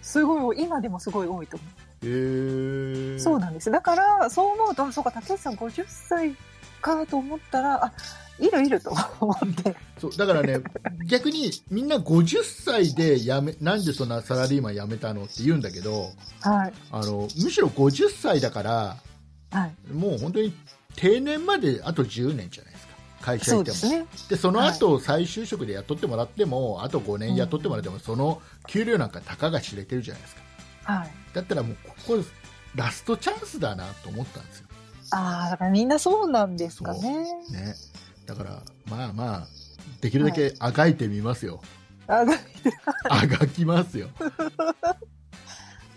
[0.03, 1.69] すごい、今でもすごい多いと思う。
[2.07, 3.71] へえそうなんです。
[3.71, 6.35] だから、そう思うと、そうか、竹内さん50歳
[6.81, 7.93] かと思ったら、あ、
[8.39, 9.77] いるいると思って。
[10.01, 10.61] そうだからね
[11.07, 16.73] 逆にみんな50歳で辞めなんでそんなサラリーマン辞めたのって言うんだけどはい。
[16.93, 18.97] あのむしろ50歳だから
[19.51, 19.93] はい。
[19.93, 20.53] もう本当に
[20.97, 22.95] 定年まであと10年じゃないですか。
[23.21, 23.77] 会社そ行っても。
[23.77, 24.07] うですね。
[24.29, 30.43] でその後、再就職で雇ってもらってもあと5年雇ってもらっても、その給料なんかたかが知れてるじゃないですか。
[30.85, 31.11] はい。
[31.33, 32.25] だったらもうここ
[32.75, 34.67] ラストチャンスだなと思ったんですよ、
[35.13, 37.25] ああ、だからみんなそうなんですかね。
[37.51, 37.75] ね、
[38.27, 39.47] だからまあまあ
[40.01, 41.61] できるだけあがいてみますよ、
[42.07, 42.39] あがい
[43.09, 44.09] あがきますよ。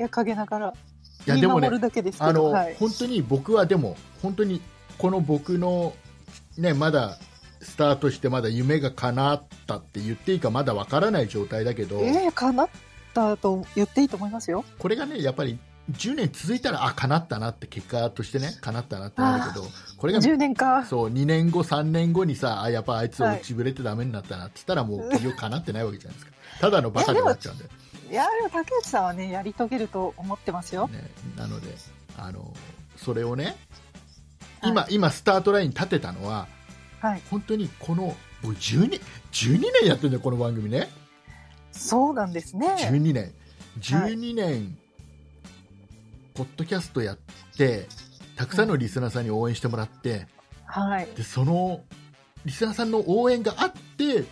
[0.02, 0.74] や、陰ながら。
[1.28, 1.70] いやでもね。
[2.20, 2.76] あの、はい。
[2.76, 4.62] 本当に僕はでも本当に
[4.98, 5.94] この僕の
[6.58, 7.18] ねまだ
[7.62, 12.70] スタートしてまだ夢が叶ったって言っていいかまだわからない状態だけど、ええ叶っ
[13.14, 14.66] たと言っていいと思いますよ。
[14.80, 15.60] これがねやっぱり
[15.92, 19.66] 10年続いたらあ叶ったなって結果としてね叶ったなってなるけど
[19.98, 20.86] これが10年か。
[20.86, 27.66] そう2年後3年後にさあやっぱあいつ落ちぶれてダメになったなって言ったらもう結局叶ってないわけじゃないですかただのバカで終わっちゃうんで、
[28.12, 30.90] いや、でも竹内さんはね、やり遂げると思ってますよ。
[30.90, 31.68] ね、なので
[32.18, 32.54] あの
[32.98, 33.56] それをねはい
[34.72, 36.48] 今、今スタートラインに立てたのは
[37.00, 37.22] はい。
[37.32, 40.90] 本当にこのもう 12, 12年やってるんだよこの番組ね
[41.72, 42.68] そうなんですね。
[42.78, 43.34] 12年
[43.80, 44.78] 12年、
[46.34, 47.18] ポッドキャストやっ
[47.58, 47.88] て
[48.36, 50.28] たくさんのリスナーさんに応援してもらって、
[50.66, 51.08] はい。
[51.16, 51.82] でその
[52.44, 54.26] リスナーさんの応援があって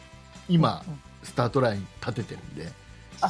[0.50, 2.68] 今、うんスタートライン立ててるんで
[3.18, 3.28] そ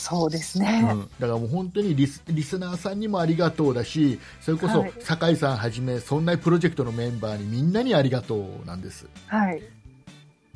[0.00, 0.82] そうですうん、ね。
[1.18, 4.92] だからもう本当にリスリスナーさんにもありがとうだしそれこそはい。
[4.98, 9.06] 酒井さんはじめそんなプロジェクトのメンバーにみんなにありがとうなんです。
[9.26, 9.62] はい。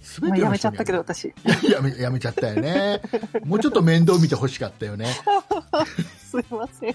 [0.00, 1.34] 全てやめちゃったけど、私。
[1.68, 3.02] やめやめちゃったよね。
[3.44, 5.14] もうちょっと面倒見てほしかったよね。
[6.18, 6.94] すいません。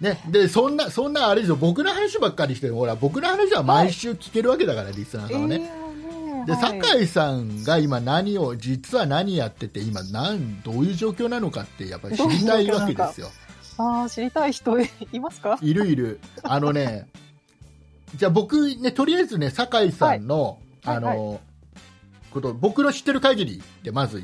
[0.00, 0.20] ね。
[0.28, 1.56] でそんなそんなあれですよ。
[1.56, 5.85] 僕の話ばっかりしてほら僕の話は毎週聞けるわけだから、リスナーさんはね、では
[6.54, 6.56] い。
[6.56, 13.28] 酒井さんが今何を実は何やってて今なんどういう状況なのかってやっぱり知りたいわけですよ。
[13.78, 14.88] ああ、知りたい人い
[15.20, 15.58] ますか？
[15.60, 16.20] いるいる。
[16.42, 17.08] あのね
[18.14, 20.96] じゃあ僕ねとりあえずね酒井さんの、はい。
[20.96, 21.40] あの、はい
[22.36, 24.22] こと僕の知ってる限りでまず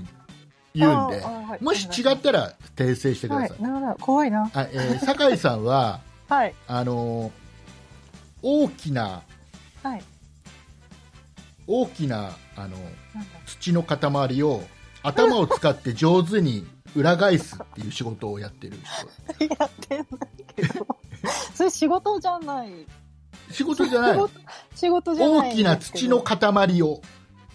[0.75, 1.65] 言うんではい。
[1.65, 3.99] もし違ったら訂正してください、はい、なるほど。
[4.01, 4.51] 怖いな。
[4.53, 6.55] あえー酒井さんは はい。
[6.69, 7.33] あの
[8.43, 9.23] 大きな
[9.83, 10.03] はい。
[11.67, 12.77] 大きなあの
[13.47, 14.63] 土の塊を
[15.03, 18.77] 頭を使って上手に裏返すっていう仕事をやってる
[19.39, 19.45] 人。
[19.61, 20.07] やってない
[20.55, 20.87] けど。
[21.55, 22.87] それ仕事じゃない。
[23.51, 24.19] 仕事じゃない。
[24.75, 27.01] 仕事じゃない大きな土の塊を。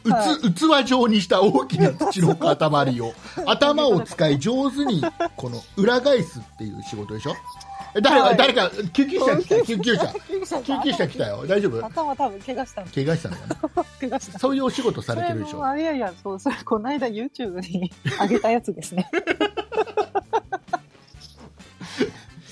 [0.03, 3.13] うつ、は器状にした大きな土の塊を。
[3.45, 5.01] 頭を使い上手に
[5.35, 7.31] この裏返すっていう仕事でしょ？
[7.31, 7.35] え
[8.01, 11.85] 誰か、はい誰か救急車来た救急車救急車救急車来たよ 大丈夫？
[11.85, 12.87] 頭多分怪我したの。
[12.87, 13.35] 怪我したの
[13.99, 14.39] 怪我した。
[14.39, 19.09] そういうお仕事さそれれてるでしょいやいや、そう、それこの間 YouTube に上げたやつですね。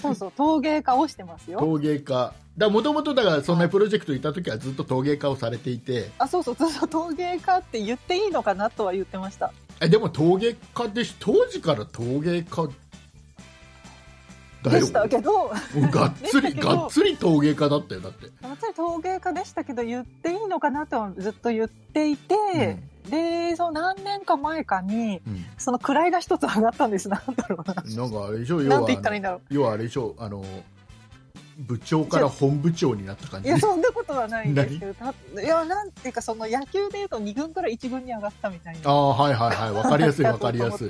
[0.01, 1.59] そうそう、陶芸家をしてますよ。
[1.59, 9.51] 陶芸家もともとだからそんなプロジェクトいた時はずっと陶芸家をされていてあ、そうそう、そうそう、陶芸家って言っていいのかなとは言ってました。
[9.81, 12.69] えでも陶芸家でし当時から陶芸家
[14.69, 15.51] でしたけど、
[15.91, 18.27] がっつりがっつり陶芸家だったよだって。
[18.41, 25.45] 私陶芸家でしたけど言っていいのかなとはずっと言っていて、でその何年か前かにうん。
[25.57, 27.09] その位が一つ上がったんです。
[27.09, 27.75] なんだろうな。
[27.75, 30.43] なんかあれでしょ要は要はあれでしょあの
[31.57, 33.49] 部長から本部長になった感じ？
[33.49, 38.89] いやそんなことはないんですけどたいやなんていうかその野球でいうと2軍から1軍に上がったみたいな。
[38.89, 39.71] ああはいはいはい。
[39.71, 40.89] わかりやすいわかりやすい、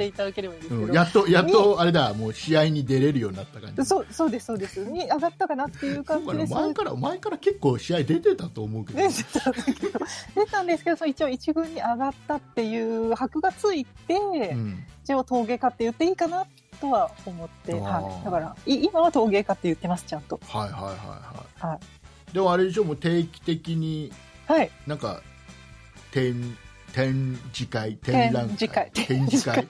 [0.93, 3.86] やっとやっとあれだもう試合に出れるようになった感じ。
[3.86, 4.84] そうそうですそうです。
[4.86, 9.99] に上がったかなっていう感じです前から前から結構試合出てたと思うけど、出てたんだけど。
[10.36, 16.45] 出たんですけどその一応1軍に上がったっていう箔がついて、うん、一応陶芸家って言っていいかな
[16.76, 20.40] とは思って、はい、だからい今は陶芸家って言ってますちゃんと。
[20.48, 21.80] はいはいはいはい、は
[22.34, 24.12] でもあれでしょもう定期的に
[24.48, 24.72] はい。
[24.86, 25.22] なんか
[26.12, 26.58] 展
[26.94, 28.58] 展示会展覧会。
[28.58, 28.92] 展示会。
[28.92, 29.68] 展示会。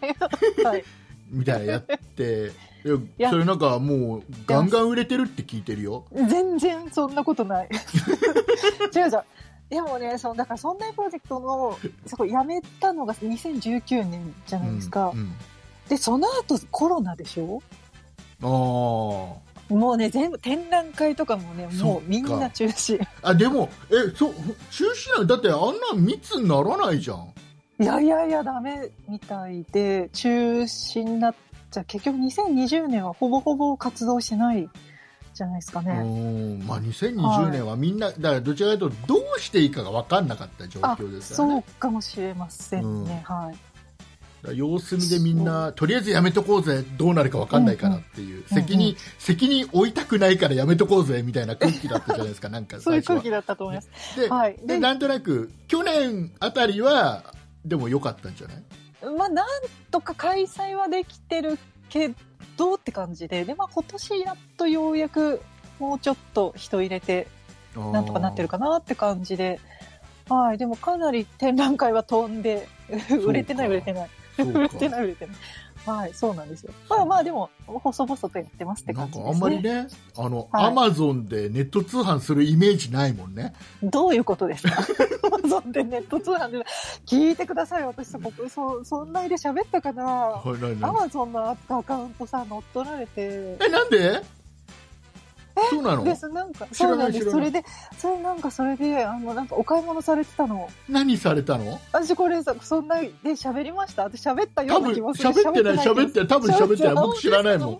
[0.63, 0.83] はい。
[1.29, 1.83] みたいなのやっ
[2.15, 2.51] て。
[2.85, 3.29] いやや。
[3.31, 6.05] それなんかもうガンガン売れてるって聞いてるよ。
[6.11, 7.69] 全然そんなことない。
[8.95, 9.23] 違う違う。
[9.69, 15.33] でもねそのだからそんなプロジェクトのそこ辞めたのが2019年じゃないですか、うんうん
[15.89, 17.61] でその後コロナでしょ？
[18.41, 23.01] あもうね全部展覧会とかもねもうみんな中止。
[23.21, 24.33] ああでもえそう
[24.71, 27.33] 中止なのだってあんなん密にならないじゃん。
[27.77, 31.35] いやいやいやダメみたいで中止になっ
[31.71, 31.85] ちゃう。
[31.85, 34.69] 結局2020年はほぼほぼ活動してない
[35.33, 36.65] じゃないですかうね、ん。
[36.65, 43.51] まあ、2020年はみんな、だからどちらかというとどうしていいかが分かんなかった状況ですよそうねかもしれませんね、はい。
[43.51, 43.51] だから
[44.53, 53.89] 様子見でみんなとりあえずやめとこうぜどうなるか分かんないからっていう、うんうん責任責任負いたくないからやめとこうぜみたいな空気だったじゃないですかなんかそういう空気だったと思います。
[54.19, 54.57] で,、はい。
[54.57, 57.33] で、でなんとなく去年あたりは
[57.65, 59.15] でも良かったんじゃない？
[59.17, 59.47] まあ、なん
[59.91, 61.57] とか開催はできてる
[61.89, 62.11] け
[62.57, 65.41] どって感じで、で、まあ、今年やっとようやく
[65.79, 67.27] もうちょっと人入れて、
[67.75, 69.59] なんとかなってるかなって感じで、
[70.29, 70.57] はい。
[70.57, 72.67] でもかなり展覧会は飛んで、
[73.25, 74.09] 売れてない売れてない。
[74.43, 75.35] 売れてない売れてない。
[75.85, 76.73] はい、そうなんですよ。
[76.89, 79.31] まあまあでも、細々とやってますってなん感じですね。
[79.31, 84.79] かあんまりねあの、はいアマゾンでネット通販するイメージないもんねどういうことですか？
[85.27, 86.65] アマゾンでネット通販で
[87.05, 87.83] 聞いてください。
[87.85, 90.03] 私そこ、そ、そんなで喋ったかな？
[90.03, 93.55] ア何マゾンのアカウントさ、乗っ取られて。
[93.63, 94.23] えなんで？
[95.69, 96.03] そうなの？
[96.03, 97.31] です、なんか、そうないんです。
[97.31, 97.63] それで、
[97.97, 100.69] それなんかそれで、あの、なんかお買い物されてたの。
[100.89, 101.79] 何されたの？
[101.93, 104.03] 私これさ、そんなで喋りました？
[104.03, 105.29] 私喋ったような気もする。
[105.29, 107.77] 喋ってない喋ってない多分喋ってない僕知らないもんん。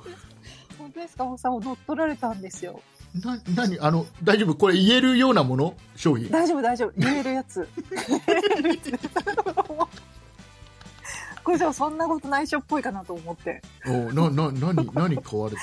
[0.77, 1.23] 本当ですか？
[1.25, 2.81] 本当ですかもう乗っ取られたんですよ。
[3.23, 3.79] な何？
[3.79, 4.55] あの大丈夫？
[4.55, 5.75] これ言えるようなもの？
[5.95, 6.29] 商品？
[6.29, 6.93] 大丈夫大丈夫。
[6.97, 7.67] 言えるやつ。
[11.43, 13.61] これじゃあそんなこと内緒っぽいかなと思って。
[13.85, 15.61] おなな何何買われた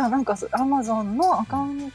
[0.00, 1.92] じゃあなんかアマゾンのアカウン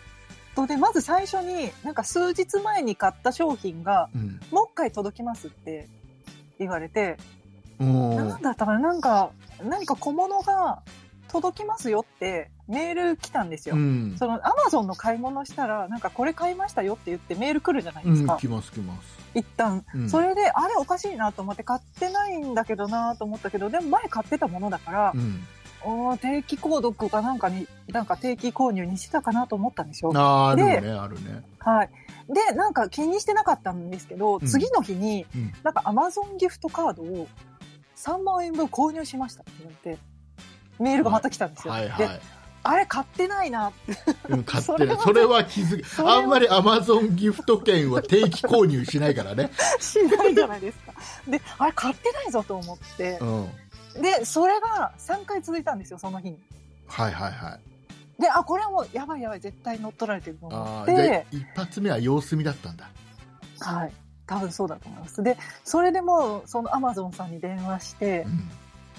[0.55, 4.11] トで、まず最初に、なんか数日前に買った商品が、
[4.51, 5.87] もう一回届きますって
[6.59, 7.17] 言われて、
[7.79, 9.31] なんだったかななんか、
[9.63, 10.83] 何か小物が
[11.29, 13.75] 届きますよってメール来たんですよ。
[13.75, 18.33] うんそのアマゾンの買い物したら、なんかこれ買いましたよって言ってメール来るじゃないですか。
[18.33, 19.83] うん来ます来ます一旦。
[19.95, 25.43] うんそれで、あれおかしいなと思って買ってないんだけどなと思ったけど、でも前買ってたものだからう、ん
[25.85, 30.11] おー定期購読かなんかに、なんか定期購入にしてたかなと思ったんですよ。
[30.15, 31.89] あーあるでねあるねはい。
[32.27, 37.27] で、なんか気にしてなかったんですけど、うん次の日に、うんなんかアマゾンギフトカードを
[37.95, 39.99] 3万円分購入しましたって言われて、
[40.79, 41.73] メールがまた来たんですよ。
[41.73, 42.21] で、はいはい
[42.67, 43.93] あれ買ってないなって。
[44.29, 50.93] うん買って それはないそれは気づきあんまりアマゾンギフト券は定期購入しないからね しないじゃないですか。
[51.27, 53.49] で、あれ買ってないぞと思ってう、ん
[54.01, 56.39] で、それが3回続いたんですよ、その日に。
[56.87, 58.21] はいはいはい。
[58.21, 60.93] で、あ、これはもうやばいやばい、絶対乗っ取られてると思って。
[60.93, 62.89] で、一発目は様子見だったんだ。
[63.59, 63.91] はい。
[64.27, 65.23] 多分そうだと思います。
[65.23, 68.49] で、それでもう、そのアマゾンさんに電話してう、ん。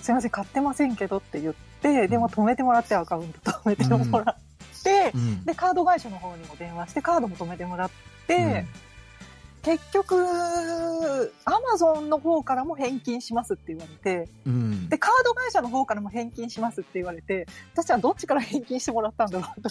[0.02, 3.50] すいません、買ってませんけどって言って、でも止めてもらって、アカウント。
[3.50, 5.44] 止めてもらって、うん。
[5.44, 7.90] で、カード会社の方にも電話して、カードも止めてもらっ
[8.26, 8.66] て、
[9.66, 10.14] 結局、
[11.44, 13.88] アマゾンの方からも返金しますって言われ
[14.24, 19.68] て、うんうんで、カード会社の方からも返金しますって言われて、私はどっちから返金してもらったんだろうと。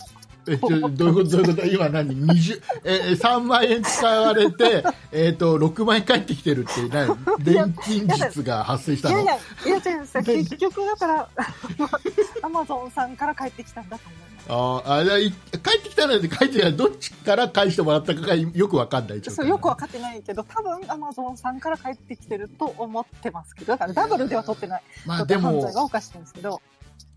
[0.47, 1.65] えちょどういうことどういうこと？
[1.67, 9.21] 今何？20ええ3万円使われて えっと6万円返ってきてるって何錬金術が発生したの？
[9.21, 10.23] いやいや、いや違う。
[10.23, 11.29] 結局だから、
[12.43, 14.25] アマゾンさんから帰ってきたんだと思います。
[14.47, 15.17] あーあじゃ
[15.59, 24.83] 帰ってきたので帰ってきたらどっちから返してもらったかがよくわかんないそうよく分かってないけど、多分アマゾンさんから帰ってきてると思ってますけど、だからダブルでは取ってない。
[25.05, 26.61] まあでだって犯も罪が犯してるんですけど、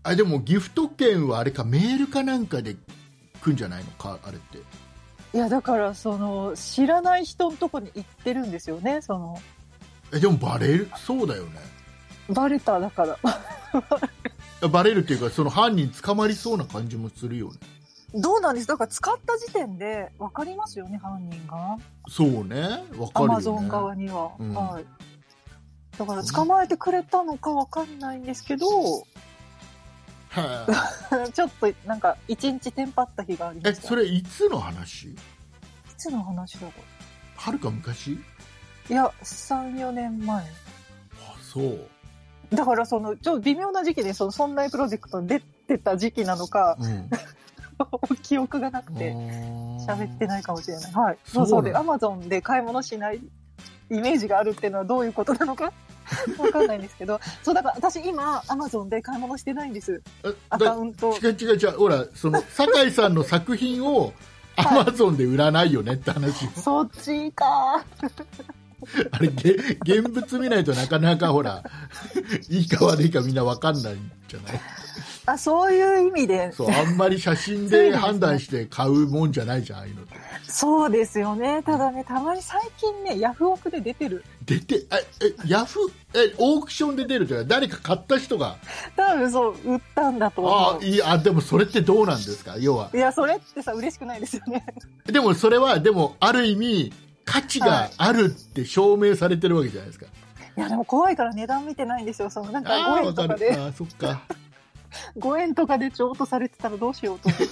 [0.03, 2.75] あでもギフト券はあれかメールかなんかで
[3.43, 4.57] 来んじゃないのかあれって。
[5.31, 9.39] いや、だから、その、知らない人のとこに行ってるんですよね、その、
[10.11, 10.89] えでもバレる？
[10.95, 11.59] そうだよね。
[12.29, 13.17] バレただから。
[14.67, 17.59] バレるっていうかその犯人捕まりそうな感じもするよね
[18.13, 21.77] どうなんですだから使った時点で分かりますよね、犯人が。
[22.07, 22.61] そうね。
[22.63, 23.09] わかるよね。
[23.13, 24.31] アマゾン側には。
[24.39, 24.53] うん。
[24.53, 24.85] はい。
[25.97, 28.67] だから捕まえてくれたのか分かんないんですけど、
[30.29, 33.87] は ちょっとなんか一日テンパった日がありました。
[33.87, 35.09] それいつの話？
[35.09, 35.15] い
[35.97, 36.73] つの話だろ
[37.35, 38.13] はるか昔？
[38.13, 40.43] ういや、3、4年前。
[40.43, 40.45] あ
[41.41, 41.87] そう。
[42.51, 47.09] だからその、ちょっと微妙な時期で、その、そんなプロジェクトに出てた時期なのか、うん
[48.23, 49.13] 記憶がなくて、
[49.87, 50.93] 喋ってないかもしれない。
[50.93, 51.17] はい。
[51.25, 53.21] そうそうそうで、アマゾンで買い物しない
[53.89, 55.71] イメージがあるっていうのはどういうことなのか
[56.39, 60.01] わかんないんですけど、そう、だから私今、アマゾンで買い物してないんです。
[60.23, 61.15] えアだカウント。
[61.17, 64.13] 違う違う違うほらその 酒井さんの作品を
[64.55, 67.45] アはいマゾンで売らないよねって話、そっちか。
[69.11, 71.61] あれげ現物見ないとなかなかほら
[72.49, 74.61] いいか悪いかみんなわかんないんじゃない？
[75.31, 76.51] あ、そういう意味で。
[76.51, 80.13] そうあんまり写真で判断して買うもんじゃないじゃんああいうのって
[80.47, 81.61] そうですよね。
[81.63, 84.23] ただね、たまに最近ね、ヤフオクで出てる。
[84.45, 85.79] 出てええヤフ
[86.15, 88.55] えオークションで出るというか誰か買った人が
[88.95, 90.83] 多分そう、売ったんだとあ思う。
[90.85, 92.55] いやでもそれってどうなんですか？
[92.59, 94.65] 要はいや、それってさ、嬉しくないですよね。
[95.05, 96.93] でもそれはでもある意味
[97.25, 100.07] 価値があるって証明されてるわけじゃないですか、
[100.57, 102.29] いや、でも怖いから値段見てないんですよ。
[102.31, 104.21] その、なんか5あとかで、かるあーそっか
[105.17, 107.45] 5円とかでちょうとされてたらどうしようと思って。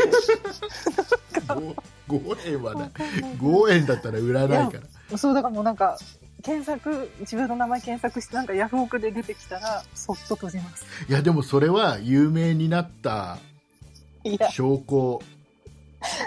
[1.47, 1.75] 5,
[2.07, 5.97] 5円はない5円だったら売らないからそう、だからもうなんか、
[6.43, 10.85] 検索、自分の名前検索して、なんかヤフオクで出てきたら、そっと閉じます。
[11.09, 13.37] いやでもそれは有名になった
[14.51, 15.21] 証拠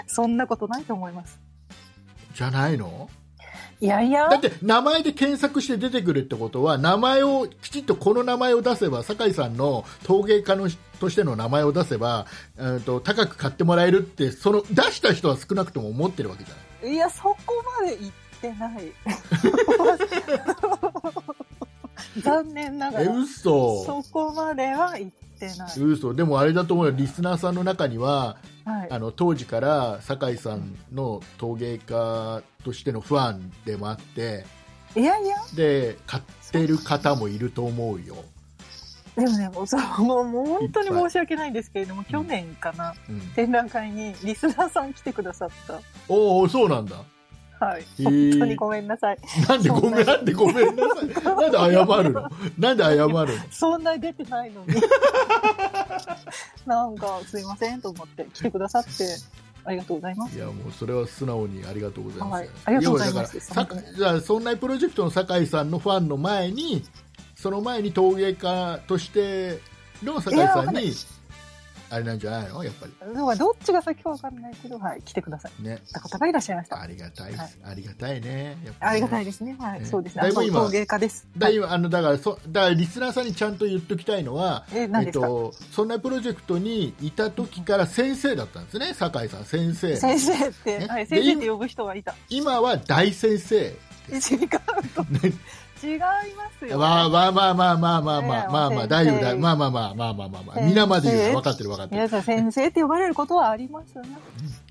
[0.07, 1.39] そんなことないと思います。
[2.33, 3.09] じゃないの？
[3.81, 17.37] いやいやだ、って名前で検索して出てくるってことは名前をきちっとこの名前を出せば酒井さんの陶芸家のとしての名前を出せば、うん、と高く買ってもらえるってその出した人は少なくとも思ってるわけじゃないいや、そこ
[17.81, 18.91] まで言ってない。
[22.21, 23.13] 残念ながえら。
[23.13, 25.79] 嘘そこまでは言ってない。
[25.79, 26.91] 嘘でもあれだと思うよ。
[26.91, 28.91] リスナーさんの中にははい。
[28.91, 34.45] あの当時から酒井さんの陶芸家としてのファンでもあって
[34.95, 38.17] いやいや、で買ってる方もいると思うよ、
[39.15, 45.49] でもね、もうそうもう本当に申し訳ないんですけれども、去年かな、うん、展覧会にリスナーさん来てくださっ
[46.07, 46.97] おおそうなんだ。
[46.97, 47.03] た。
[47.61, 47.85] はい。
[48.03, 49.17] 本当にごめんなさい。
[49.47, 51.23] なんでごめんなんでごめんなさい。
[51.23, 52.29] なんで謝るの？
[52.57, 53.27] なんで謝るの？
[53.51, 54.81] そんなに出てないのに。
[56.65, 58.89] なんか、すいませんと思って来てくださって、
[59.63, 60.35] ありがとうございます。
[60.35, 62.49] いやもうそれは素直にありがとうございます、はい。
[62.65, 63.39] ありがとうございます。
[63.95, 66.83] じゃあそんなプロジェクトの酒井さんのファンの前に
[67.35, 69.59] その前に陶芸家として
[70.03, 70.91] の酒井さんに
[71.91, 72.63] あれなんじゃないの？
[72.63, 73.13] やっぱり。
[73.13, 75.63] だからどっちが先かわかんないけど、はい、来てください。
[75.63, 75.81] ね。
[75.91, 76.81] た方がいらっしゃいました。
[76.81, 77.49] ありがたい、はい。
[77.65, 78.57] ありがたいね。
[78.63, 79.55] やっぱありがたいねですね。
[79.59, 79.85] はい、ね。
[79.85, 80.21] そうですね。
[80.21, 81.27] あだいぶ今の陶芸家です。
[81.37, 81.55] だはい。
[81.55, 88.93] 今あのだからそだからリスナーさんにちゃんと言っときたいのは、え、何ですか、と、そんなプロジェクトにいた時から先生だったんですね。
[88.93, 89.95] 酒井さん先生。
[89.95, 90.87] 先生って、ね。
[90.87, 92.15] はい、で先生って呼ぶ人がいた。
[92.29, 93.75] 今は大先生
[94.11, 94.49] 違う
[94.95, 95.05] と。
[95.87, 96.77] ね違いますよ。
[96.77, 104.09] まあまあまあまあまあまあまあまあまあ先生大丈夫だまあまあまあまあまあまあまあ先生皆まで言うの分かってる分かってる皆さん先生って呼ばれることはありますね。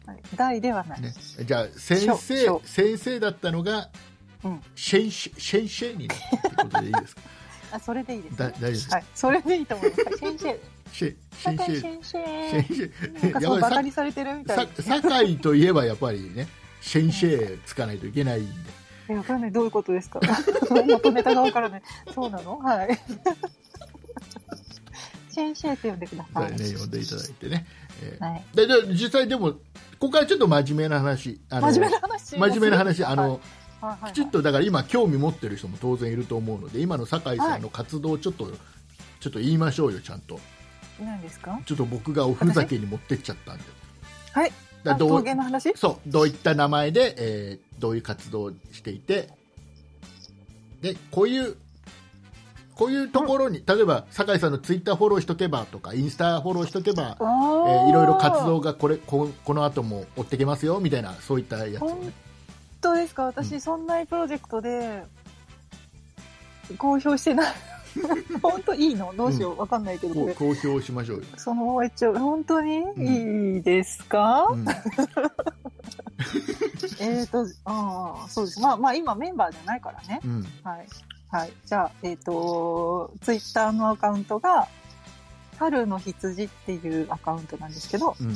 [0.06, 1.00] はい、大ではない。
[1.00, 1.12] ね、
[1.44, 3.88] じゃあ先生先生だったのが
[4.44, 4.62] うん。
[4.74, 7.22] シェンシェシェンシェになったってことでいいですか？
[7.72, 8.54] あ、それでいいです、だね。
[8.58, 10.02] 大丈夫ですか、はい、それでいいと思います。
[10.02, 10.61] はい先生。
[10.92, 12.58] シェシェンシェ先シェ生。
[12.58, 16.48] ンシなんかバカにされてるみたいさ酒井といえばやっぱりね
[16.80, 18.79] シェンシェつかないといけないんで
[19.11, 19.52] え、わかんない。
[19.52, 20.20] どういうことですか？
[20.86, 21.82] 元ネタがわからない。
[22.14, 22.58] そうなの？
[22.58, 22.98] はい。
[25.30, 26.50] 先生って呼んでください。
[26.52, 27.66] ね呼んでいただいてね、
[28.02, 28.44] えーはい。
[28.54, 29.58] でで実際でもこ
[30.00, 32.38] こからちょっと真面目な話あの真面目な話？
[32.38, 33.40] 真面目な話あの、はいはい
[34.02, 38.52] はいきちっとだから今興味持ってる人も当然いると思うので今の酒井さんの活動をちょっと、
[39.20, 40.38] ちょっと言いましょうよちゃんと
[41.00, 41.58] 何ですか？
[41.64, 43.64] ちょっと僕がおふざけに持ってっちゃったんで
[44.32, 44.52] はい。
[44.84, 45.24] だどう
[45.76, 49.30] そうどういった名前で、えーどういう活動をしていて
[50.82, 51.56] でこういう
[52.74, 62.12] こういうところに、例えば酒井さんのツイッターフォローしとけばとかインスタフォローしとけば、あえーーいろいろ活動がこれここの後も追ってけますよみたいなそういったやつをね、本
[62.80, 63.24] 当ですか？
[63.24, 65.02] 私、そんなプロジェクトで
[66.78, 67.54] 公表してない
[68.43, 69.12] 本当いいの？
[69.16, 70.14] どうしよう、わかんないけど。
[70.14, 72.78] これこう公表しましょうよ、そのまま一応本当に？
[72.78, 73.55] ん。
[73.57, 74.64] いいですか、うん。
[77.01, 78.61] えっとああそうです。
[78.61, 80.20] まあまあ今メンバーじゃないからね。
[80.24, 80.47] うん。
[80.62, 80.86] はい。
[81.30, 81.53] はい。
[81.64, 84.68] じゃあえっ、とツイッターのアカウントが
[85.59, 88.34] 春の羊っていうアカウントなんですけどうん。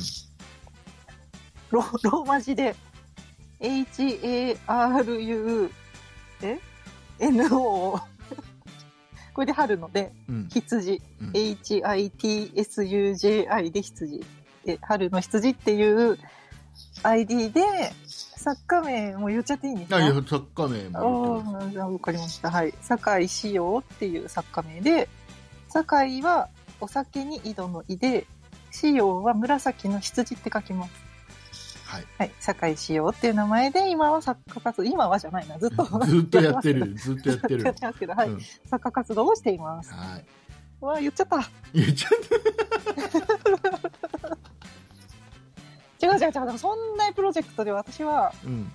[1.71, 2.75] ロローマ字で
[3.61, 5.71] HARU
[6.43, 6.59] え
[7.19, 8.01] ？NO
[9.35, 14.25] これで春のでうん羊、うん HITSUJI で羊
[14.65, 16.19] で春の羊っていう
[17.03, 17.63] ID で
[18.07, 19.97] 作家名も言っちゃっていいんですか？
[19.97, 22.51] あいや作家名もわかりました。
[22.51, 22.75] はい。
[22.81, 25.09] 酒井志陽っていう作家名で、
[25.69, 26.49] 酒井は
[26.81, 28.27] お酒に井戸の井で、
[28.71, 31.04] 志陽は紫の羊って書きます。
[31.95, 32.31] はいはい。
[32.41, 35.85] 酒井志陽っていう名前で、今は作家活動、今はじゃないな、ずっと。
[35.85, 37.57] ずっとやってる ずっとやって
[38.07, 38.29] るはい。
[38.29, 39.93] うん作家活動をしています。
[39.93, 40.25] はい
[40.81, 41.41] わあ、言っちゃった。
[41.73, 42.11] 言っちゃっ
[46.03, 46.33] 違う違う違う。
[46.33, 48.71] でもそんなプロジェクトで私は、たうん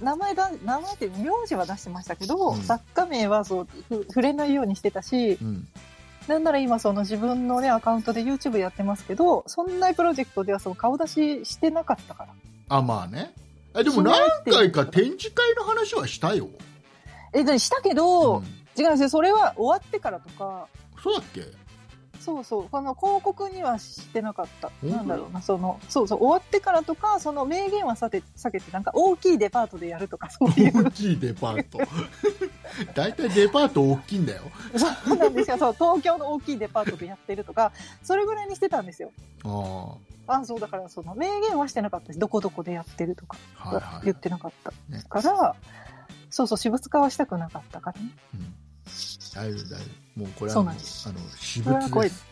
[0.00, 5.68] 名前だ、名前って名字は出してましたけど、うん作家名はそう、ふ触れないようにしてたし、うん
[6.28, 12.32] なんなら今その自分のね、アカウントで YouTube やってますけど、そんなプロジェクトではその顔出ししてなかったから。
[12.68, 13.32] あまあね。
[13.74, 14.16] あでも何
[14.50, 16.48] 回か展示会の話はしたよ、
[17.32, 18.44] え、でしたけど、うん。
[18.76, 19.08] 違うんですよ。
[19.08, 20.66] それは終わってからとか、
[21.02, 21.42] そうだっけ？
[22.24, 24.70] そうそう、この広告にはしてなかった。
[24.80, 30.84] 本当なんだろうな、その、そうそう、終わってからとか、その名言はさて、避けて、なんか大きいデパートでやるとか、 そういう。
[30.86, 31.78] 大きいデパート
[32.94, 34.42] 大体デパート大きいんだよ
[34.74, 35.58] そうなんですよ。
[35.58, 37.72] そう、東京の大きいデパートでやってるとか、
[38.02, 39.12] それぐらいにしてたんですよ。
[40.26, 42.18] ああ、そう、だからその名言はしてなかったです。
[42.18, 43.36] どこどこでやってるとか。
[44.02, 45.56] 言ってなかったねから、
[46.30, 48.08] そうそう、私物化はしたくなかったからね。
[48.34, 48.54] うん
[49.34, 49.84] 大丈夫大丈
[50.16, 50.20] 夫。
[50.20, 50.70] もうこれはあの
[51.36, 52.26] 私物です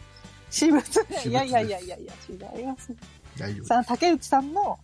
[0.51, 0.83] 私物
[1.29, 2.15] いやいやいやいやいや、
[2.57, 2.95] 違います。
[3.39, 4.79] 大丈夫さあ、竹内さんの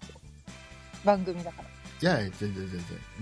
[1.04, 1.62] 番組だか
[2.00, 2.80] いやいや全然全然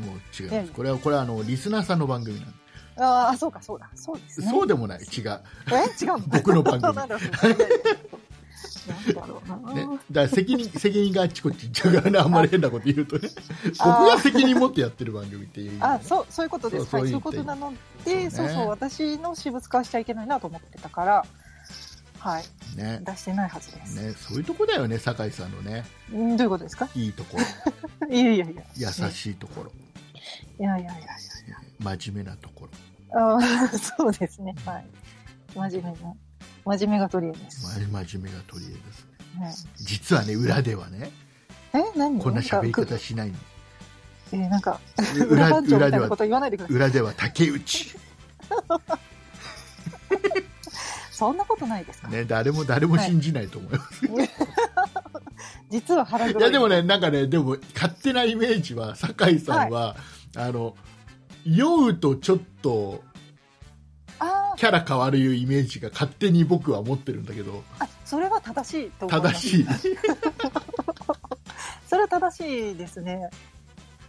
[0.08, 2.54] もう違いいやいやますこれはこれはあのリスナーさんの番組なんで。
[2.98, 3.08] ら。
[3.26, 3.90] ああ、そうか、そうだ。
[3.94, 4.48] そうですね。
[4.48, 5.00] そうでもない。
[5.00, 5.40] 違う。
[5.70, 6.04] え？
[6.04, 6.18] 違うの？
[6.28, 6.94] 僕の番組
[8.88, 9.74] なんだろうな。
[9.74, 13.28] ね、だから責任 責任があっちこっち行っちゃうからね、あんまり変なこと言うとね、
[13.64, 16.82] 僕が責任持ってやってる番組っていうあ、そう、そういうことです。
[16.82, 17.72] はい、そうそういうそういうことなの
[18.04, 21.26] で、そうねそう私の私物化はしちゃいけないなと思ってたから、
[22.18, 22.44] はい、
[22.76, 23.94] ね出してないはずです。
[23.94, 26.88] ね、そういうとこだよね、酒井さんのね、んどういうことですか？
[26.94, 27.38] いいとこ
[28.00, 28.62] ろ、 いやいやいや。
[28.76, 29.72] 優しいところ、
[30.58, 31.06] いやいやいやい
[31.78, 32.70] 真面目なところ、
[33.20, 33.34] や。
[33.36, 34.54] あー そうですね。
[34.64, 34.86] はい。
[35.54, 36.14] 真面目な。
[36.66, 37.88] 真面目が取り柄です。
[37.92, 39.06] ま真面目が取り柄です
[39.38, 39.44] ね。
[39.44, 41.10] はい実はね、裏ではね、
[41.72, 42.18] え、何？
[42.18, 43.36] こんな喋りか方しないの。
[44.32, 44.80] えーなんか、
[45.28, 46.76] 裏裏番長みた裏ではいなこと言わないでください。
[46.76, 47.96] 裏では竹内、
[51.12, 54.02] そんなことないですか、ね、誰も誰も信じないと思います。
[55.70, 59.94] 実は腹黒いやでもね、なんかね、でも勝手なイメージは、酒井さんは、
[60.34, 60.74] あの
[61.44, 63.15] 酔うとちょっとあ
[64.56, 67.62] キャラ変わるいうイメージが勝手に僕は持ってるんだけど。
[67.78, 69.34] あそれは正しいと思います。
[69.34, 69.66] 正しい。
[71.88, 73.30] それは正しいですね。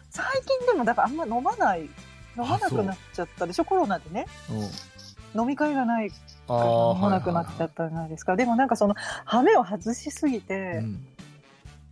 [0.09, 1.89] 最近でもだからあんま飲まない飲
[2.37, 3.65] まなくなっちゃったでしょ？
[3.65, 4.25] コロナでね。
[4.49, 5.41] うん。
[5.41, 6.11] 飲み会がない
[6.47, 8.95] あからー飲まなくなっちゃったじゃないですか、でもなんかその
[9.25, 11.05] 羽目を外しすぎて、うん。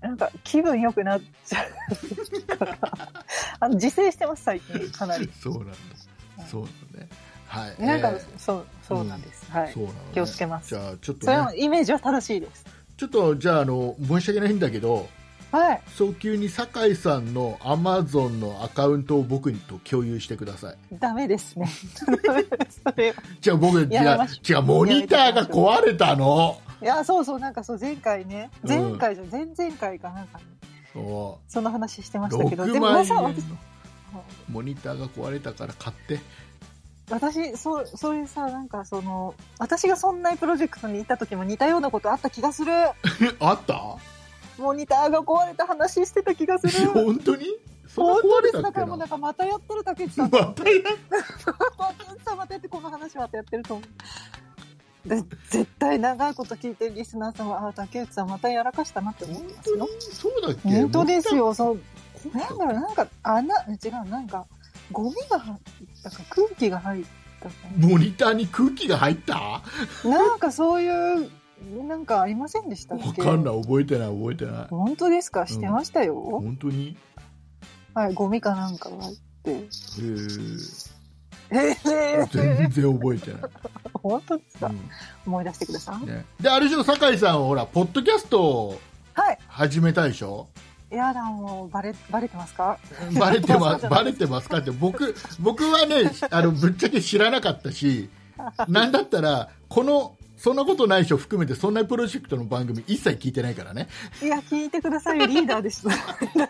[0.02, 1.66] なんか気分良くなっちゃ
[2.54, 2.78] うから。
[3.60, 4.90] あの自制してます最近。
[4.92, 5.30] かなり。
[5.40, 5.76] そうなんだ。
[6.50, 7.08] そうだね
[7.48, 7.82] はい。
[7.82, 8.22] なんか、えー。
[8.38, 9.74] そうそうなんです、はい。
[9.74, 10.02] そうなのね。
[10.14, 10.70] 気をつけます。
[10.70, 12.66] じゃあちょっとそれねはイメージは正しいです。
[12.98, 15.10] ちょっとじゃああの申し訳ないんだけど
[15.52, 15.82] はい。
[15.88, 20.76] 早急に酒井さんのアマゾンのアカウントを僕にと共有してください。
[21.00, 21.68] ダメですね。
[21.96, 22.12] そ
[22.96, 26.60] れじゃあ僕じゃあ違うモニターが壊れたの？
[26.82, 28.70] いやそうそうなんかそう前回ねうん。
[28.70, 30.44] 前回じゃ、前々回かなんか、ね、
[30.94, 32.64] そその話してまうしたけど。
[32.66, 33.44] 6でもまさ私。
[34.50, 36.20] モニターが壊れたから買って
[37.10, 42.72] 私そうそれさなんかその私がそんなプロジェクトにいた時も似たようなことあった気がする。
[43.40, 43.98] あった？
[44.58, 46.90] モニターが壊れた話してた気がする。
[46.92, 47.46] 本当に？
[47.96, 50.82] 本当ですだからもうなんかまたやってる竹内さんまたや
[52.36, 52.90] またやってこの？
[52.90, 53.84] 話またやってると思
[55.06, 59.88] うで絶対長いこと聞いてるリスナーさんはあ竹内さんまたやらかしたなって思ってますよ。
[60.12, 60.70] そうだっけ？
[60.70, 61.54] 本当ですよ。
[61.54, 61.80] そう
[62.38, 64.46] なんだろうなんか穴違うなんか
[64.92, 65.58] ゴミが入っ
[66.04, 67.06] たか空気が入っ
[67.42, 69.36] たかモニターに空気が入った？
[69.40, 69.62] わ
[70.04, 71.30] なんかそういう
[71.88, 73.22] なんかありませんでしたっけ？
[73.22, 73.62] かんない。
[73.62, 74.68] 覚えてない覚えてない。
[74.70, 75.48] 本当ですか？
[75.48, 76.98] してましたよ、本当に？
[77.94, 79.52] はいゴミかなんかが入って。
[79.52, 80.96] へー。
[81.52, 83.42] ええ全然覚えてない、
[83.94, 84.72] 本当ですか、う
[85.28, 86.84] 思い出してください、んね、であれでしょ？
[86.84, 88.82] 酒井さんはほらポッドキャストを
[89.14, 89.38] はい。
[89.48, 90.48] 始めたでしょ？
[90.96, 92.78] やだもうバレバレてますか？
[93.20, 94.72] バレてそま バレてますかって。
[94.72, 98.10] 僕僕はねあのぶっちゃけ知らなかったし
[98.68, 103.88] なんだったらこのそんなことない人含めてそんなプロジェクトの番組一切聞いてないからね。
[104.22, 105.26] いや聞いてくださいよ。
[105.28, 105.88] リーダーです。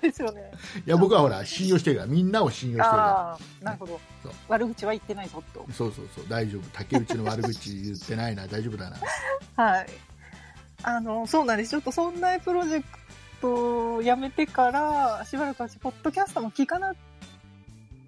[0.01, 0.51] ですよね
[0.85, 2.07] いや僕はほら信用してるから。
[2.07, 3.99] みんなを信用してるかああなるほど。
[4.47, 5.63] 悪口は言ってないぞと。
[5.67, 6.25] らそうそうそう。
[6.27, 6.61] 大丈夫。
[6.73, 8.47] 竹内の悪口言ってないな。
[8.47, 8.97] 大丈夫だな。
[9.55, 9.87] はい。
[10.81, 11.69] あのそうなんです。
[11.71, 12.85] ちょっとそんなプロジェク
[13.45, 16.95] トをやめてからしばらく私ポッドキャストも聞かな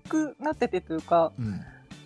[0.10, 1.62] くなっててというかうん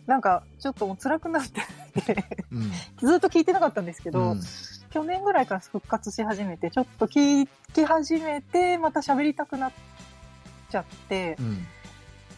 [0.08, 1.62] なんかちょっともう辛くなって
[2.02, 2.72] てうん。
[3.08, 4.42] ずっと聞いてなかったんですけど、うん。
[4.90, 9.72] 去年ぐらいから復活し始めてちょっと聞き始めてまた喋りたくなっ
[10.70, 11.66] ちゃって、うん。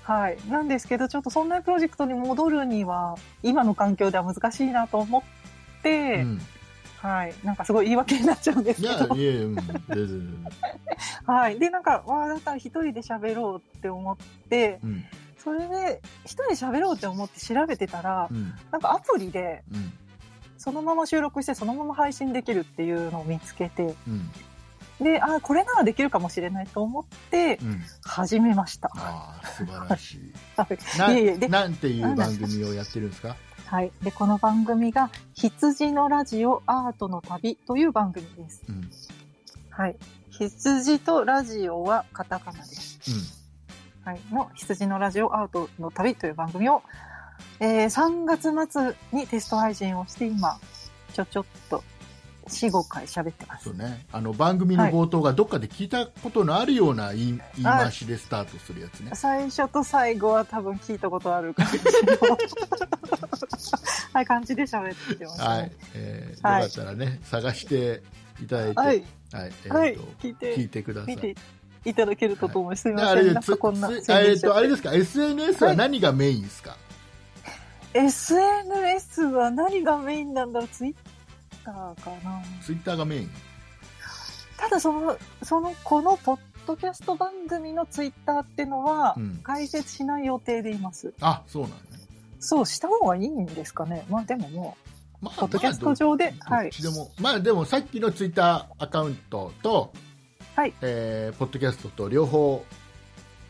[0.04, 0.38] はい。
[0.50, 5.24] なんですけどちょっとそんなプロジェクトに戻るには今の環境では難しいなと思っ
[5.82, 6.42] て、うん
[7.04, 7.34] はい。
[7.44, 9.16] なんかすごい言い訳になっちゃうんですいけど。
[9.16, 10.46] やいやいやうん全然。
[11.28, 11.60] はい。
[11.60, 14.18] でなんかわあだったら一人で喋ろうって思っ
[14.50, 15.04] てうん
[15.38, 19.92] それで一人で喋ろうって思って調べてたらうんなんかアプリでうん。
[20.58, 24.32] そのまま収録してそのまま配信できるっていうのを見つけてうん
[25.04, 27.82] であこれならできるかもしれないと思ってうん。
[28.04, 28.92] 始めました。
[28.96, 30.34] ああ素晴らしい。
[30.58, 30.98] はい。
[30.98, 33.36] ないえいえでなんていう番組をやってるんですか？
[33.68, 38.62] はい、でこの番組が「羊のラジオアートの旅」という番組です。
[38.70, 38.90] うん。
[39.72, 39.96] はい、
[40.30, 43.00] 羊とラジオはカタカナです。
[44.06, 46.84] うはい、の羊のラジオアートの旅という番組を、
[47.60, 50.60] えー3月末にテスト配信をして今
[51.14, 51.84] ちょちょっと
[52.48, 53.66] 45回喋ってます。
[53.66, 53.74] そう。
[53.76, 54.06] ね。
[54.12, 59.12] あの番組の冒頭がどっかで聞いたことのあるような言い,、言い回しでスタートするやつね。
[59.14, 61.84] 最初と最後は多分聞いたことある感じの
[64.14, 65.48] はい感じで喋ってます、ね。
[65.48, 66.62] はい、えーはい。
[66.64, 68.04] よかったらね探して
[68.42, 68.98] いただいて、ははい。
[69.00, 69.04] い。
[69.34, 71.16] えーとはい、聞いて聞いてください。
[71.16, 71.36] 見て
[71.86, 72.82] いただけるとと思います。
[72.84, 73.58] すみません。
[73.58, 74.30] こんなつ宣伝しちゃって。
[74.30, 76.78] えーとあれですか？SNS は何がメインですか、
[77.94, 80.70] SNS は何がメインなんだろう？
[80.70, 80.96] ツイッ
[81.64, 82.42] ターかな。
[82.62, 83.30] ツイッターがメイン？
[84.58, 89.40] ただそのそのこのポッドキャスト番組のツイッターってのはうん。
[89.44, 91.84] 解説しない予定でいます、あそうなんだね。
[92.40, 94.06] そうした方がいいんですかね。
[94.10, 94.78] まあでもも
[95.22, 99.94] まあうポッドキャスト上で、まあどはいでも、まあでもさっきのツイッターアカウントと、
[100.56, 100.74] はい。
[100.82, 102.64] えーポッドキャストと両方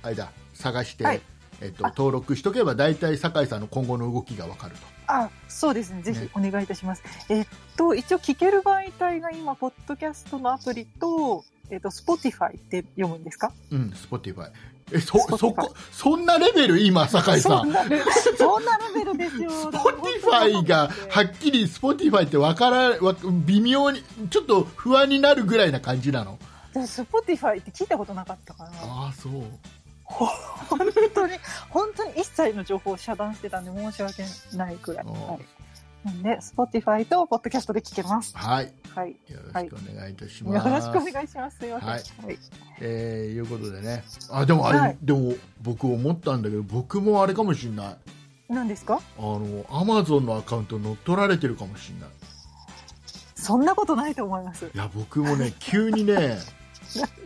[0.03, 1.22] 間探して、はい。
[1.61, 6.01] えっとあ登録しとけば大体酒井さんの今後の動きがわかるとあそうですね。
[6.01, 6.29] ぜひね。
[6.35, 7.47] お願いいたします、えっ
[7.77, 13.51] と一応聞ける媒体が今ポッドキャストのアプリとえっと Spotify って読むんですか？
[13.71, 14.49] うん、Spotify。
[14.91, 16.77] え、そ、そこ、そんなレベル？
[16.77, 17.63] 今、酒井さん。
[17.63, 17.89] そんな レ
[18.93, 19.49] ベルですよ。
[19.71, 26.37] Spotify がはっきり Spotify ってわからわ微妙にちょっと不安になるぐらいな感じなの？
[26.86, 28.69] Spotify って聞いたことなかったから。
[28.83, 29.43] ああそう
[30.14, 30.80] 本
[31.14, 31.34] 当に
[31.70, 34.24] 本当に一切の情報を遮断してたんで申し訳
[34.55, 35.45] ないくらい、はい
[36.03, 38.36] なんで、Spotify と Podcast で聞けます。
[38.36, 38.74] はい。
[38.93, 39.11] はい。
[39.11, 40.70] よろしくお願いいたしよます。
[40.70, 41.57] ろしくお願いします。
[41.59, 41.89] すいません。
[41.89, 42.39] はいはい。
[42.82, 44.03] えー、いうことでね。
[44.30, 47.95] あ、でもあれ、はいでも僕思ったんだけど、僕もあれかもしれない。
[48.49, 48.99] 何ですか？
[49.18, 52.09] あの、Amazon のアカウント乗っ取られてるかもしれない。
[53.36, 54.66] そんなことないと思います。
[54.66, 56.38] いや、僕もね、急にね、 なん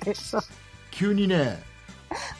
[0.03, 0.13] で
[0.91, 1.63] 急にね、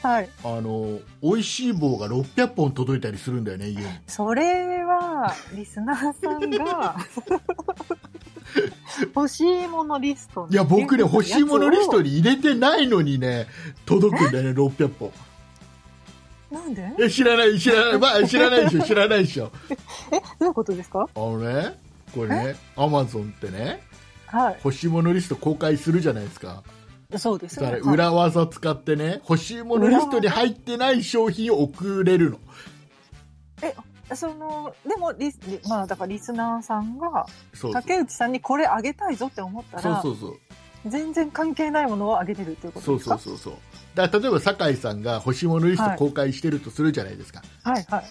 [0.02, 0.28] はい。
[0.44, 3.86] あの、美味しい棒が600本届いたりするんだよね、家に。
[4.06, 6.96] それは、リスナーさんが、
[9.14, 12.10] 欲しいものリストいや、僕ね、欲しいものリストに。
[12.10, 13.46] に入れてないのにね、
[13.86, 15.12] 届くんだよね、600本。
[16.50, 16.90] なんで？
[16.98, 19.52] え、知らない、知らない、 まあ、知らないでしょ、知らないでしょ。
[20.10, 21.06] え、どういうことですか？
[21.14, 21.78] あのね、
[22.14, 23.82] これね、Amazon ってね、
[24.26, 26.62] は欲しいものリスト公開するじゃないですか。
[27.12, 27.18] い。
[27.18, 27.78] そうですだから。
[27.78, 32.38] 裏技使ってね、欲しいものリストに入ってない商品を送れるの。
[34.14, 35.38] その、でもリス、
[35.68, 40.40] まあ、だからリスナーさんが、そうそう竹内さんにこれあげたいぞって思ったら、そうそうそう。
[40.86, 43.18] 全然関係ないものをあげれるっていうことそうですか？
[43.18, 43.60] そうそうそう。
[43.94, 47.42] だから例えば酒井さんが欲しいものリスト公開してるとするじゃないですか。
[47.64, 48.04] はいはい。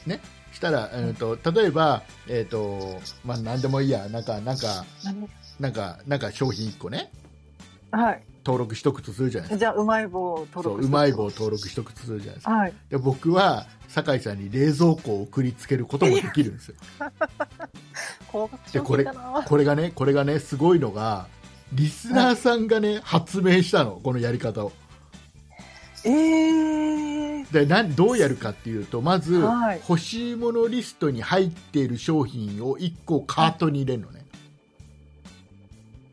[0.54, 5.30] したら、えー、と例えば、えっ、と、まあ、なんでもいいや、なんか、なんか、何
[5.60, 7.12] なんか、なんか商品1個ね、
[7.92, 8.24] はい。
[8.48, 9.60] 登録しとくとするじゃないですか。
[9.60, 12.52] じゃあ、うまい棒を登録うまい棒を登録しとくとするじゃないですか。
[12.54, 12.74] はい。
[12.90, 16.76] で僕は、酒井さんに冷蔵庫を送りつけることもできるんですよ。
[18.72, 19.06] でこれ。
[19.46, 21.28] これがね、これがね、すごいのが、
[21.74, 24.72] リスナーさんがね、発明したの、このやり方を。
[26.06, 27.52] ええー。
[27.52, 34.17] でなんどうやるかっていうと、まず、はい欲しいものリストに入っている商品を1個カートに入れるのね。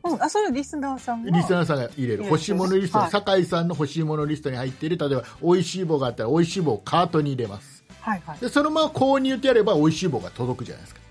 [0.05, 1.31] うん、あ、それリスナーさんが。
[1.31, 2.25] リスナーさんが入れる。
[2.25, 7.83] 欲しいものリストに、はい酒井さんの欲しいものリストに入っている、例えば、美味しい棒があったら、美味しい棒をカートに入れます。
[8.01, 8.39] はいはい。
[8.39, 11.01] で、そのまま購入ってやれば、美味しい棒が届くじゃないですか。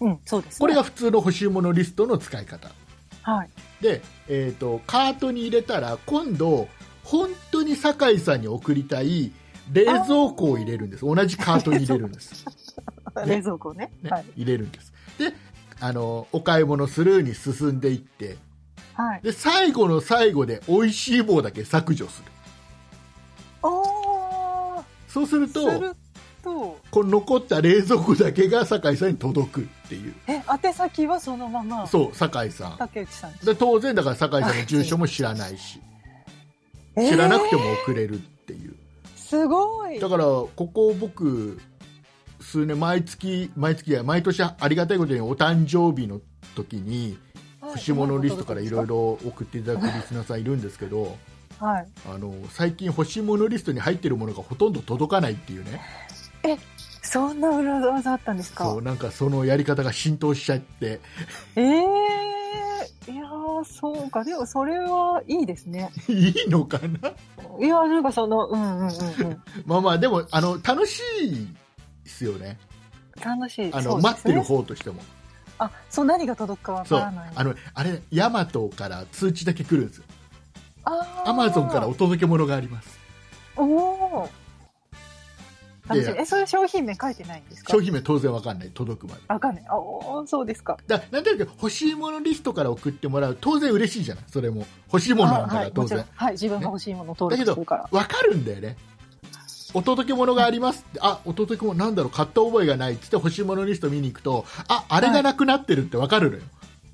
[0.00, 0.58] うん、そうです、ね。
[0.58, 2.70] これが普通の欲しいものリストの使い方。
[3.22, 3.48] はい。
[3.80, 6.68] で、えっ、と、カートに入れたら、今度、
[7.04, 9.32] 本当に酒井さんに送りたい
[9.72, 11.04] 冷蔵庫を入れるんです。
[11.04, 12.44] 同じカートに入れるんです。
[13.26, 13.92] 冷蔵庫ね。
[14.02, 14.24] ねはい。
[14.36, 14.92] 入れるんです。
[15.18, 15.32] で、
[15.80, 18.36] あの、お買い物するに進んでいって、
[18.94, 19.20] はい。
[19.22, 22.30] で、最後の最後で美味しい棒だけ削除する。
[25.08, 25.94] そうすると、
[26.90, 30.14] この残った冷蔵庫だけが酒井さんに届くっていう。
[30.26, 32.76] え、宛先はそのまま、そう、酒井さん。
[32.78, 35.80] 竹内さんで当然だから酒井さんの住所も知らないし、
[36.96, 38.74] えー知らなくても送れるっていう。
[39.16, 39.98] すごい。
[39.98, 41.60] だから、ここ僕、
[42.44, 46.20] 数年、毎月、毎月や、毎年ありがたいことにお誕生日の
[46.54, 47.18] 時に、
[47.62, 51.16] 欲しいものリストからいろいろ送っていただくリスナーさんいるんですけど、
[51.58, 51.86] はい。
[52.08, 55.80] あの、最近欲しいものリストに入ってるものがほとんど届かないっていうね。
[57.02, 58.64] そんな裏技あったんですか？
[58.64, 61.00] そう、なんかそのやり方が浸透しちゃって、
[61.56, 63.12] ええー。
[63.12, 64.24] いやー、そうか。
[64.24, 65.90] でも、それはいいですね。
[66.08, 67.10] いいのかな？
[67.60, 69.42] いや、なんかその、うんうんうんうん。
[69.64, 71.46] まあまあ、でも、あの、楽しいで
[72.14, 72.58] すよね。
[73.24, 73.70] 楽しい。
[73.72, 75.02] あの、ね待ってる方としても。
[75.58, 76.84] あ、そう、何が届くかわ。
[76.84, 77.32] からない。
[77.34, 80.04] あの、あれ、ヤマトから通知だけ来るんですよ。
[80.84, 82.98] あアマゾンからお届け物があります。
[83.56, 84.28] おお
[85.94, 87.72] え、それ商品名書いてないんですか？
[87.72, 88.70] 商品名当然わかんない。
[88.70, 89.22] 届くまで。
[89.28, 89.64] わかんない。
[89.68, 89.72] あ
[90.26, 90.78] そうですか。
[90.86, 93.38] だなんとなく欲しいものリストから送ってもらう。
[93.38, 94.24] 当然嬉しいじゃない？
[94.28, 94.66] それも。
[94.86, 96.04] 欲しいものなんだかあはい、ら当然。
[96.14, 97.88] はい、自分が欲しいものを登録してるから。
[97.90, 98.76] わかるんだよね。
[99.74, 106.42] お届け物がありますって、あ、お届け物なんだろう、買った覚えがないっつって欲しいものリスト見に行くと、あ、あれがなくなってるってわかるのよ。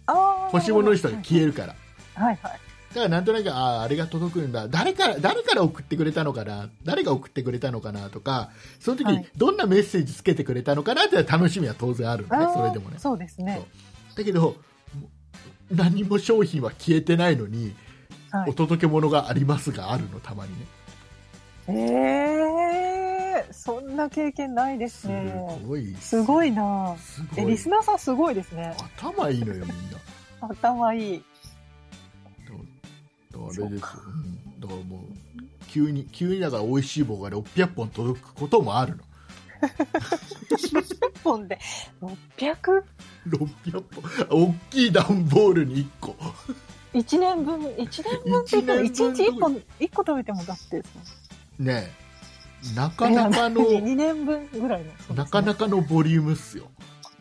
[0.06, 1.74] あー欲しいものリストが消えるから。
[2.14, 2.60] はいはい。
[2.90, 4.66] だからなんとなく、ああ、あれが届くんだ。
[4.66, 6.70] 誰から、誰から送ってくれたのかな？
[6.84, 8.50] 誰が送ってくれたのかなとか、
[8.80, 12.98] その時にはいどんなメッセージつけてくれたのかなって楽しみは当然あるのね、あーそれでもね。
[12.98, 13.64] そうですね。
[14.16, 14.56] だけど、
[15.70, 17.76] 何も商品は消えてないのに、
[18.32, 18.50] はい。
[18.50, 20.66] お届け物がありますがあるの、たまにね。
[21.72, 25.32] えー、そんな経験ないですすね。
[25.66, 25.94] ごい。
[26.00, 27.68] すごいなえ、すごいリス。
[27.68, 28.74] ナーさんすごいですね。
[28.98, 29.98] 頭いいのよ、みんな。
[30.40, 31.24] 頭いい。
[33.32, 39.04] だからあれですよ、うん、だからもう急に急にだから美味しい棒が600本届くこともあるの
[40.50, 41.58] 1本で
[42.36, 42.82] 600?
[43.28, 43.84] 600
[44.28, 46.16] 本大きい段ボールに1個
[46.92, 50.82] 1年分、1年分って言ったら1一年分日1本、一個食べてもだって、
[51.60, 51.92] ね
[52.72, 55.14] えなかなかの 2年分ぐらいの。
[55.14, 56.70] なかなかのボリュームっすよ。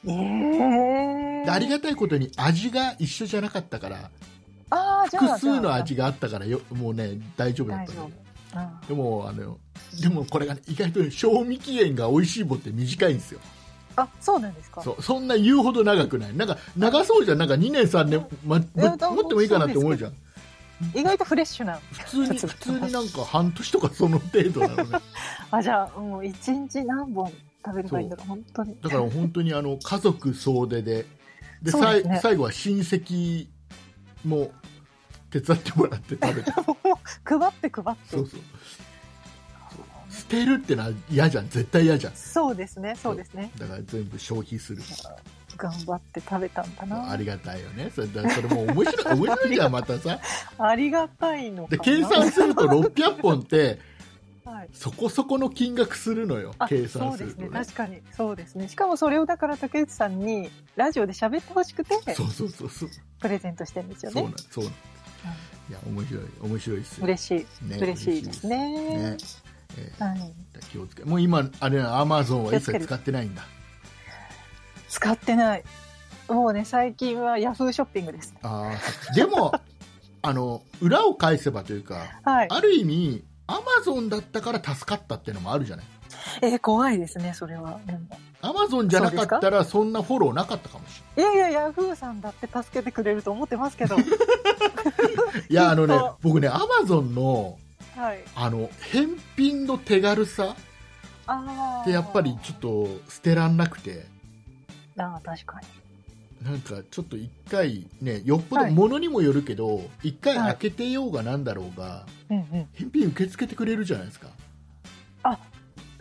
[0.06, 4.10] ええでありがたいことに味が一緒じゃなかったから
[4.70, 8.10] あーじゃあ複数の味ががあったからよもうね大丈夫だったの
[8.88, 9.58] でもあの
[10.02, 13.40] でもこれが、ね、意外とね賞味期限が美味しい棒って短いんですよ。
[13.96, 14.82] あ、そうなんですか。
[14.82, 16.36] そうそんな言うほど長くない。
[16.36, 17.38] なんか長そうじゃん。
[17.38, 20.14] なんか2年3年、ま、持ってもいいかなって思うじゃん
[20.96, 21.80] 意外とフレッシュな。
[21.92, 25.00] 普通に 普通になんか半年とかその程度なのね。
[25.52, 27.32] あ、じゃあ、もう一日何本
[27.66, 28.78] 食べればいいんだろう、本当に。
[28.82, 31.06] だから本当にあの家族総出で。
[31.62, 31.80] でね。
[31.80, 33.48] さい最後は親戚
[34.24, 34.52] も
[35.30, 36.52] 手伝ってもらって食べて。
[37.26, 38.18] 配って配って。
[38.18, 38.40] そうそう。
[40.12, 41.50] 捨てるってのは嫌じゃん。
[41.50, 42.16] 絶対嫌じゃん。
[42.16, 43.52] そうですね、そうですね。
[43.58, 44.82] だから全部消費する
[45.60, 47.12] 頑張って食べたんだな。
[47.12, 47.92] ありがたいよね。
[47.94, 50.20] それだそれも面白い 面白いじゃんまたさ。
[50.58, 51.84] ありがたいのかでな。
[51.84, 53.80] 計算すると600本って
[54.46, 54.70] はい。
[54.74, 57.18] そこそこの金額するのよあ計そうですね。
[57.18, 57.50] 算するとね。
[57.52, 58.02] 確かに。
[58.16, 58.68] そうですね。
[58.70, 62.90] しかもそれをだから竹内さんにラジオで喋ってほしくてそうそうそうそう。
[63.20, 64.74] プレゼントしてるんですよそうねなんそうなん。
[64.74, 64.76] い
[65.74, 67.06] や面白い面白いですよ。
[67.06, 68.58] 嬉しい、ね嬉しいですね。
[69.12, 69.18] ね。
[69.78, 70.34] えーはい、
[70.72, 73.44] 気をつけもう今あれアマゾンは一切使ってないんだ
[74.90, 75.64] 使ってない。
[76.28, 78.34] もうね最近はヤフーショッピングです。
[78.44, 79.52] あーでも
[80.22, 82.48] あの裏を返せばというかはい。
[82.50, 85.86] ある意味アマゾンだったから助かったっていうのもあるじゃない？
[86.42, 87.80] えー怖いですねそれは。
[88.42, 91.20] アマゾンじゃなかったらそんなフォローなかったかもしい。
[91.20, 93.96] やいやヤフーさんだって助けてくれると思ってますけど。
[93.98, 94.14] れない
[95.50, 97.58] いやあのね僕ねアマゾンの
[97.96, 98.20] はい。
[98.36, 100.56] あの返品の手軽さ
[101.82, 104.06] ってやっぱりちょっと捨てらんなくて
[105.00, 105.68] あー確かに。
[106.50, 108.72] なんかちょっと一回ねよっぽどはい。
[108.74, 110.48] 物にもよるけど一、回はい。
[110.54, 112.46] 開けてようがなんだろうが、うんうん。
[112.74, 114.30] 返品受け付けてくれるじゃないですか、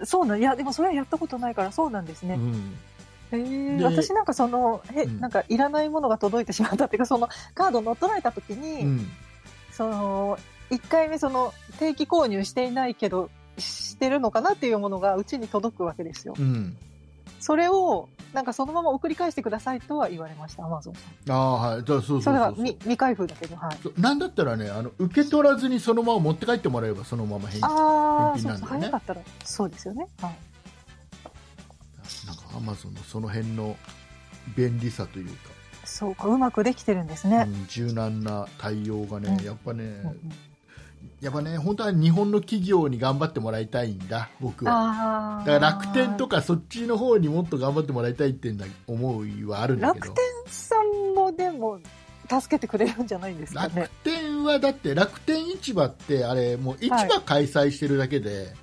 [0.05, 2.76] そうなんいやでもそれはやったことないからそうなんですね、うん、
[3.32, 3.78] へー。
[3.78, 5.20] で私なんかそのえ、うん。
[5.20, 9.11] なんかいらないものが届いてしまったっていうかそのカード乗っ取られた時に、うん。
[9.72, 10.38] その
[10.70, 16.34] 1回目その定期購入していないけどしてるのかなっていうものがうちに届くわけですよ。
[16.38, 16.76] うん、
[17.40, 21.32] それをなんかそのまま送り返してくださいとは言われましたアマゾンさん。
[21.32, 21.78] ああはい。
[21.78, 24.00] だからそうそうそれは未未開封だけどはい。
[24.00, 28.80] なんだったらねあの受け取らずにそのまま持って帰ってもらえばそのまま返金ああ、そうそう返品なんだよね。
[28.80, 30.06] 早かったらそうですよね。
[30.20, 30.36] はい。
[32.26, 33.76] なんかアマゾンのその辺の
[34.56, 35.50] 便利さというか、
[35.84, 40.32] そうかうまくできてるんですね、うん柔軟な対応がね、うんやっぱね、うんうん
[41.20, 44.72] やっぱね本当は日本の企業に頑張ってもらいたいんだ僕は。
[44.72, 50.06] ああだから楽天とかそっちの方にもっと頑張ってもらいたいってんだ思いはあるんだけど。
[50.06, 51.80] 楽天さんもでも
[52.28, 53.82] 助けてくれるんじゃないんですかね。
[53.82, 58.54] 楽天はだって楽天市場ってあれもう市場開催してるだけで、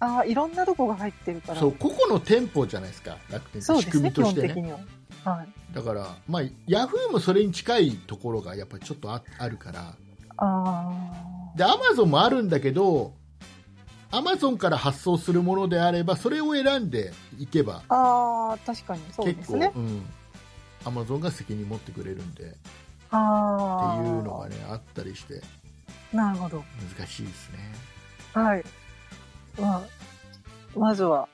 [0.00, 1.60] ああいろんなとこが入ってるから。
[1.60, 3.82] そう個々の店舗じゃないですか楽天って。
[3.82, 4.48] 仕組みとしてね。
[4.48, 4.78] 本的には。
[5.24, 5.74] はい。
[5.74, 9.94] だから、まあ、ヤフーもそれに近いところがやっぱりちょっとああるから。
[10.38, 10.90] あ
[11.56, 13.12] でアマゾンもあるんだけど
[14.10, 19.02] アマゾンから発送するものであればそれを選んでいけばあああ確かに。
[19.12, 20.02] そうで結構、すねうん、
[20.84, 22.56] アマゾンが責任持ってくれるんでって
[23.10, 25.40] ああいうのがねあったりして
[26.12, 26.62] なるほど。
[26.98, 27.58] 難しいですね。
[28.34, 28.64] はい。
[29.58, 29.82] まあ
[30.76, 31.28] まずは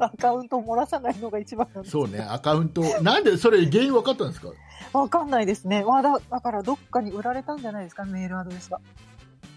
[0.00, 4.48] アカウントを漏らさないのが一番なんですそうねアカウントなんでそれ原因分かったんですか？
[4.92, 5.84] わかんないですね。
[5.84, 8.80] まあ、だだからどっかに売られたんじゃないですか、メールアドレスが。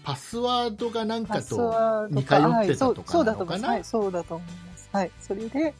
[0.04, 3.58] パスワードがなんかと似通ってたはい、そうとかそうなのかな？
[3.58, 3.66] だと思います。
[3.66, 4.88] はい、そうだと思います。
[4.92, 5.74] はい、それで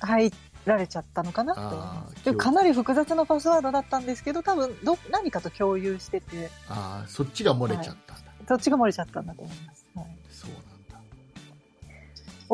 [0.00, 0.32] 入
[0.64, 1.54] られちゃったのかな？
[1.54, 2.24] と思いまあーす。
[2.24, 9.86] でもかなり複雑なパスワードだったんですけど、多分ど何かと共有してて、ああそっちが漏れちゃったんだ、どっちが漏れちゃったんだと思います。
[9.94, 10.73] はい、そうなんだ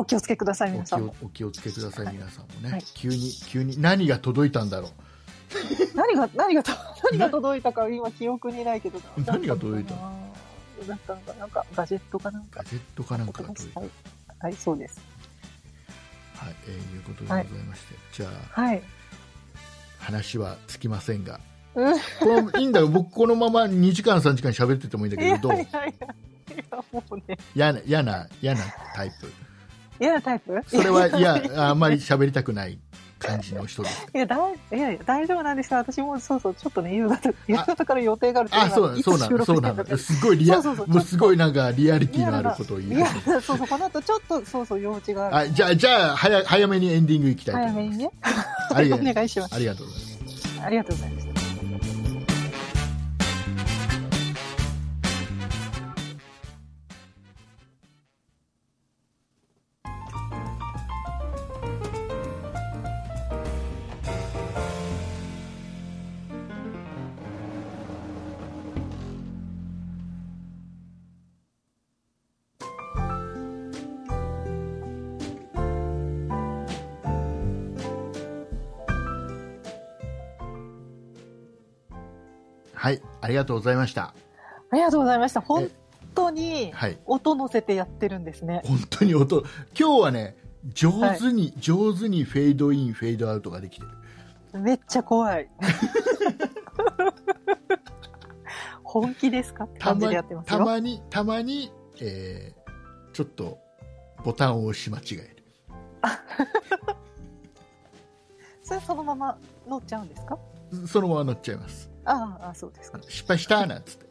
[0.00, 1.14] お気をつけください、お気を皆さんも。
[1.22, 2.84] お気をつけください、皆さんもね、はい。
[2.94, 4.90] 急に急に何が届いたんだろう。
[5.94, 6.72] 何が、何がと、
[7.10, 10.32] 何が届いたか今記憶にないけど、何が届いたの？
[10.88, 12.60] だったのかななんかガジェットかなんか。
[12.60, 12.64] ガ。
[12.64, 15.00] ジェットかなんかが届いた、ははいい、はい、そうです。
[16.66, 18.82] えーいうことでございまして、じゃあはい。
[19.98, 21.38] 話はつきませんが。
[21.74, 21.98] うん。
[21.98, 22.00] こ
[22.42, 22.88] のいいんだよ。
[22.88, 25.52] 僕このまま2時間3時間喋っててもいいんだけどどう？
[25.52, 27.38] やいやいや、もうね。
[27.54, 28.60] 嫌な嫌な嫌な
[28.94, 29.30] タイプ
[30.00, 30.60] 嫌なタイプ？
[30.66, 32.78] それはいややあんまり喋りたくない
[33.18, 35.78] 感じの人ですかいや、だいいやいや、大丈夫なんですよ。
[35.78, 45.36] 私もそうそう、ちょっとね、夕方、夕方から予定があるっていうのあそうなそうな収録そうなしてんだってすごいリアそうそうそうもうすごいなんかリアリティのあることを言いいやますね、そうそう、この後ちょっと、そうそう、用事がある。
[45.36, 48.10] あじゃあじゃあ早早めにエンディングいきたいと思います早めにね。
[48.74, 49.54] ありが お願いします。
[49.54, 51.19] ありがとうございますありがとうございます。
[83.30, 84.14] りがとうございました。
[84.70, 85.40] ありがとうございました。
[85.40, 85.70] 本
[86.14, 88.62] 当にはい、音乗せてやってるんですね。
[88.64, 89.44] 本当に音、
[89.78, 90.36] 今日はね、
[90.74, 93.86] 上手に、上手にフェードイン、フェードアウトができて
[94.52, 94.60] る。
[94.60, 95.48] めっちゃ怖い。
[98.82, 100.58] 本気ですかってたま感じでやってますよ。
[100.58, 102.60] たまに、たまに、えー
[103.12, 103.58] ちょっと
[104.24, 105.36] ボタンを押し間違える。
[108.62, 110.38] それそのまま乗っちゃうんですか？
[110.86, 111.90] そのまま乗っちゃいます。
[112.12, 112.98] ああそうですか。
[113.08, 114.10] 失敗したなんつって。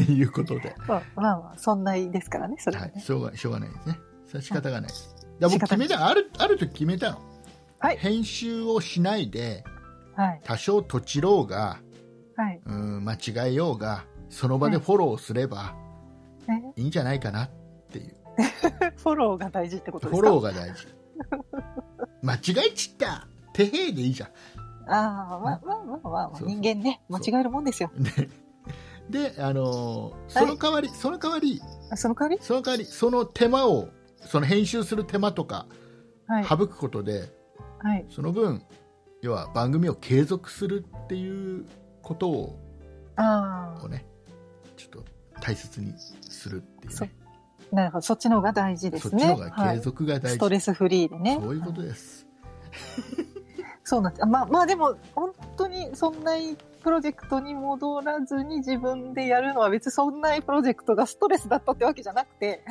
[0.12, 2.92] いうことで、まあまあまあ、そんないですからね、それはね。
[2.94, 4.00] はい、しょうがしょうがないですね。
[4.26, 5.14] それは仕方がないです。
[5.14, 7.18] だから僕決めたあるある時決めたの。
[7.78, 9.64] はい編集をしないで
[10.16, 10.40] はい。
[10.44, 11.78] 多少とちろうが
[12.36, 12.60] はい。
[12.64, 13.18] うん間違
[13.50, 15.74] えようがその場でフォローすれば
[16.46, 17.50] ねいいんじゃないかなっ
[17.90, 18.16] ていう。
[18.96, 20.28] フォローが大事ってことフォですか？
[20.30, 20.86] ローが大事。
[22.22, 24.30] 間違えちったてへーでいいじゃん。
[24.92, 27.90] ああ、まあまあまあまあ、そう人間ね、間違えるもんですよ。
[29.10, 31.60] で、であのーその代わり、その代わり、
[31.90, 32.42] あその代わり？
[32.42, 33.88] その代わり、その手間を、
[34.20, 35.66] その編集する手間とか
[36.26, 36.44] はい。
[36.44, 37.30] 省くことで、
[37.78, 38.06] はい。
[38.10, 38.62] その分、
[39.22, 41.66] 要は番組を継続するっていう
[42.02, 42.58] ことを
[43.16, 44.06] あをね、
[44.76, 45.04] ちょっと
[45.40, 45.92] 大切に
[46.28, 47.12] するっていうそね。
[47.72, 48.02] あ、なるほど。
[48.02, 49.10] そっちの方が大事ですね。
[49.10, 49.80] そっちの方が継はい。
[49.80, 50.28] 続が大事。
[50.36, 51.38] ストレスフリーでね。
[51.42, 52.26] そういうことです。
[53.90, 54.22] そうなんです。
[54.22, 56.32] あまあまあでも、本当にそんな
[56.82, 62.62] プロジェクトに戻らずに自分でやるのは別にそんなプロジェクトがストレスだったってわけじゃなくて、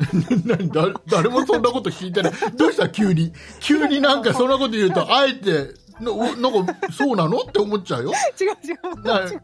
[0.46, 2.32] 何誰誰もそんなこと聞いてない。
[2.56, 3.32] どうした急に？
[3.60, 6.12] 急になんかそんなこと言うと、 あえて、な
[6.50, 7.38] なんか、そうなの？
[7.38, 8.12] って思っちゃうよ。
[8.40, 9.42] 違う違う違うな違う違う。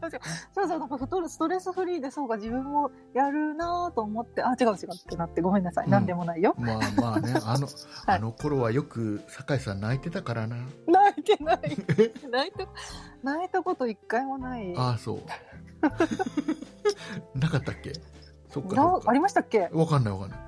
[0.53, 5.85] そうそう、なんか太るストレスフリーでそうか自分もやるなと思って、あ、違う違うってなってごめんなさい。
[5.85, 6.55] うんなんでもないよ。
[6.57, 7.71] まあまあね、 あの、は
[8.15, 10.55] いあの頃はよく酒井さん泣いてたからな。
[10.87, 11.59] 泣いてない。
[12.31, 12.67] 泣いた、
[13.23, 14.73] 泣いたこと一回もない。
[14.77, 15.19] ああ、そう。
[17.39, 17.93] なかったっけ？
[18.49, 19.69] そっかありましたっけ？
[19.73, 20.39] わかんないわかんない。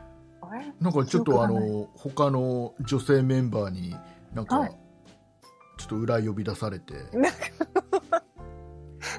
[0.82, 3.96] なんかちょっとあの、他の女性メンバーに、
[4.34, 4.78] なんか、はい
[5.82, 6.94] ちょっと裏呼び出されて。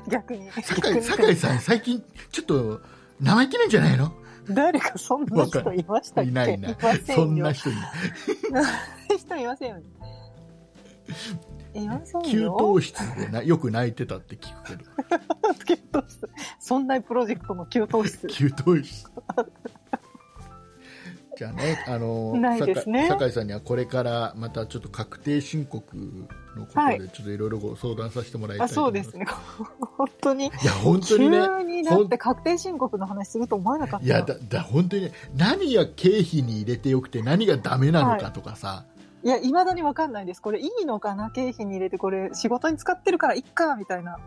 [0.09, 0.51] 逆に。
[0.63, 2.81] 酒井、酒井さん最近、ちょっと、
[3.21, 4.13] 生意気なんじゃないの？
[4.49, 6.31] 誰かそんな人いましたっけ？
[6.31, 6.77] いないいな
[7.15, 7.77] そんな人に。
[9.19, 9.85] 人いませんよね。
[12.31, 12.75] 給よ。
[12.77, 14.85] 湯室でなよく泣いてたって聞くけど。
[15.67, 16.29] 給湯室
[16.61, 18.27] そんなプロジェクトの給湯室。
[18.29, 19.11] 給湯室。
[21.37, 22.59] じゃあね、あの、ね
[23.09, 25.97] 酒井さんにはこれからまたちょっと確定申告
[26.57, 29.03] のことはいで、ちょっといろいろご相談させてもらいたいあ、と思い。
[29.03, 29.27] そうですね。
[29.97, 30.47] 本当に。
[30.47, 31.41] いや、本当にね。
[31.41, 34.07] 急にだって確定申告の話すると思わなかった。
[34.07, 38.85] いやだだ本当にね何が経費に入れてよくて何がダメなのかとかさ、
[39.25, 40.43] いや、未だにわかんないです。
[40.43, 44.19] これいいのかな経費に入れて、これ仕事に使ってるからいっか、みたいな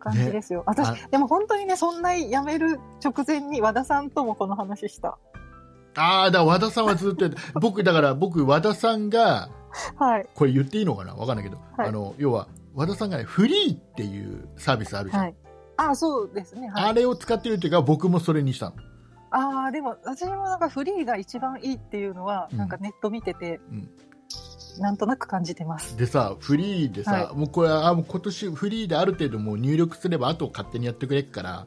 [0.00, 0.62] 感じですよ。
[0.66, 5.18] あ私、でも本当にね、そんな辞める直前に和田さんともこの話した。
[5.96, 9.48] ああだ和田さんはずっとやって 僕だから僕和田さんが
[9.96, 10.28] はい。
[10.34, 11.14] これ言っていいのかな？
[11.14, 15.34] わかんないけど、はいあの要は和田さんがねフリーっていうサービスあるじゃん、はい。
[15.76, 16.68] あ、そうですね。
[16.68, 16.90] はい。
[16.90, 18.76] あれを使ってるっていうか僕もそれにしたの
[19.30, 23.90] ああ、でも私もなんかフリーが一番いいっていうのは、うんなんかネット見てて、うん
[24.80, 25.96] なんとなく感じてます。
[25.96, 31.66] でさフリーでさ、はもうこれあもう今年フリーである程度もう入力すればあと勝手にやってくれっから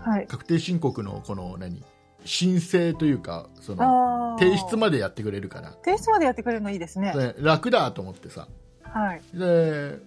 [0.00, 0.26] はい。
[0.26, 1.84] 確定申告のこの何？
[2.24, 4.36] 申請というかその。
[4.38, 7.12] 提出までやってくれるから提出までやってくれるのいいですね。
[7.12, 8.46] で楽だと思ってさ
[8.82, 9.20] はい。
[9.34, 9.98] で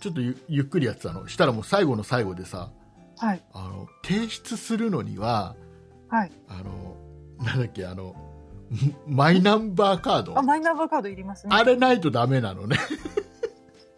[0.00, 2.70] ちょっとゆゆっくりやってたのしたらもう最後の最後でさ
[3.18, 3.42] はい。
[3.54, 5.56] あの提出するのには
[6.08, 6.32] はい。
[6.48, 6.96] あの
[7.44, 8.14] なんだっけあの
[9.06, 11.56] マイナンバーカードあ、マイナンバーカードいりますね。
[11.56, 12.76] あれないとダメなのね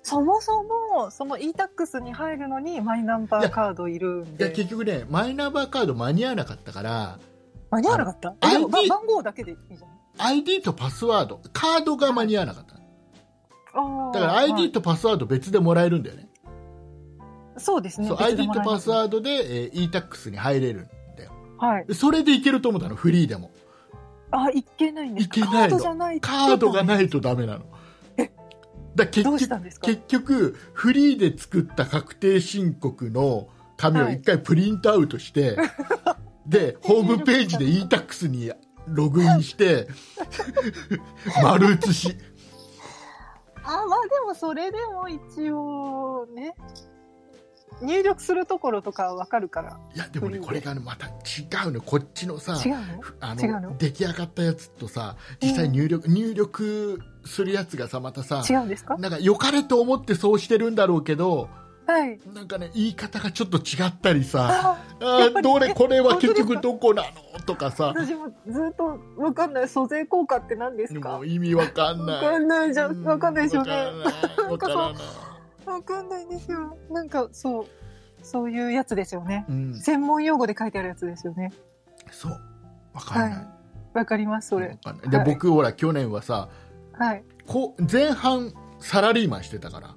[0.02, 4.52] そもそも、その e-tax に入るのにマイナンバーカードいるんいやで。
[4.52, 7.18] 結局ねマイナンバーカード間に合わなかったから
[7.70, 9.90] 間に合わなかった？ID 番号だけでいいじゃん。
[10.18, 11.40] ID とパスワード。
[11.52, 12.76] カードが間に合わなかった。
[13.74, 16.30] あーだから ID とパスワード別でもらえるんだよね、はい
[17.58, 18.08] そうですね。
[18.08, 21.32] そう別で ID ともらえますパスワードで、えー e-tax に入れるんだよ。
[21.58, 21.86] はい。
[21.86, 23.50] でそれでいけると思ったのフリーでも。
[24.30, 25.26] あ、いけないんです。
[25.26, 25.60] いけないの。
[25.60, 27.64] カードじゃないとカードがないとダメなの。
[28.18, 28.30] え？
[28.94, 29.86] だ結どうし局たんですか？
[29.86, 33.48] 結局フリーで作った確定申告の
[33.78, 35.56] 紙を一回プリントアウトして、
[36.46, 38.52] でホームページで e-tax に
[38.88, 39.88] ログインして
[41.42, 42.16] 丸写し。
[43.64, 46.54] あ、まあでもそれでも一応ね、
[47.82, 49.80] 入力するところとかわかるから。
[49.94, 52.80] いやでもねこれがねまた違うのこっちのさ違うの？
[53.20, 53.76] あのの？
[53.76, 58.96] 出来上がったやつとさ実際入力、入力するやつがさまたさ違うんですか？
[58.98, 61.48] なんか良かれと思ってそうしてるんだろうけど
[61.86, 62.18] はい。
[62.34, 69.68] なんかね言い方がちょっと違ったりさあどれこれは結局どこなのとかさ私もずっとわかんない。
[69.68, 72.88] 租税効果って何ですもかう意味わかんないわかんないじゃ。
[72.88, 73.72] うんわかんないですよね。
[74.48, 74.94] わからない
[75.66, 76.76] わかんないんですよ。
[76.90, 77.66] なんか、そう。
[78.22, 79.44] そういうやつですよね。
[79.48, 81.52] うん専門用語で書いてあるやつですよね。
[82.10, 82.32] そう
[82.94, 83.46] わかんない、はい
[83.94, 84.78] わかります、それ。
[85.08, 86.48] で、はい僕ほら去年はさ
[86.92, 87.24] はい。
[87.46, 89.94] こう前半サラリーマンしてたから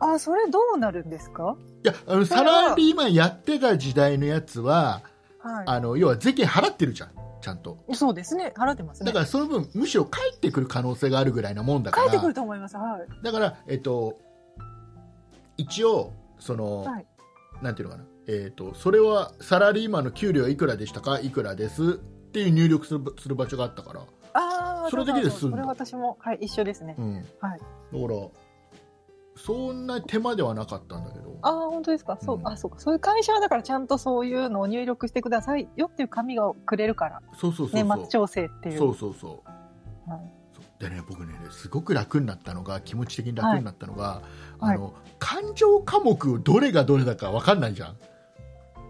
[0.00, 1.56] あ、それどうなるんですか？
[1.84, 5.02] いやあのサラリーマンやってた時代のやつは
[5.38, 7.94] はあの要は税金払ってるじゃんちゃんとい。
[7.94, 8.52] そうですね。
[8.56, 9.06] 払ってますね。
[9.06, 12.76] だからその分むしろ返ってくる可能性があるぐらいなもんだから書いてくると思います。
[12.76, 13.24] はい。
[13.24, 14.18] だからえっと
[15.56, 17.06] 一応その、はい
[17.62, 21.20] なんていうのかなえっとそれはサラリーマンの給料いくらでしたか？
[21.20, 21.82] いくらです？
[21.92, 24.00] っていう入力するする場所があったから
[24.32, 26.94] ああ、それだけで済んだそれ私も、はい、一緒ですね。
[26.98, 27.22] うんはい。
[27.22, 27.58] だか
[27.92, 28.28] ら
[29.44, 32.18] そんな手間ではなかったんだけどああ、本当ですか？
[32.20, 32.78] そう、うんあ、そうか。
[32.78, 38.78] そういう会社はだからちゃんとそういうのを入力してくださいよっていう紙がくれるから、そうそうそうそう年末調整っていう。
[38.78, 39.42] そうそうそ
[40.06, 40.20] うはい
[40.54, 44.22] そうでね僕ねすごく楽になったのが気持ち的に楽になったのが、
[44.58, 47.96] はいあの感情科目どれがどれだか分かんないじゃん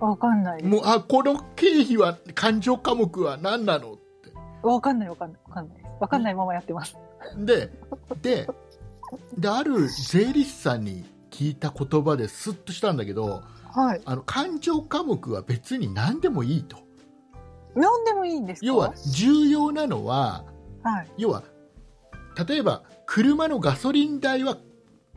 [0.01, 0.63] わかんない。
[0.65, 4.33] もうあこの経費は感情科目は何なのって
[4.63, 5.87] わかんないわかんないわかんないです。
[6.01, 6.97] わかんないままやってます。
[7.37, 7.71] で
[8.23, 8.49] で
[9.39, 13.43] である税理士さんに聞いた言葉ですっとしたんだけど
[13.73, 14.03] はい。
[14.05, 16.79] あの感情科目は別に何でもいいと
[17.75, 18.67] 何でもいいんですか？
[18.67, 20.45] 要は重要なのは
[20.83, 21.09] はい。
[21.19, 21.45] 要は
[22.47, 24.57] 例えば車のガソリン代は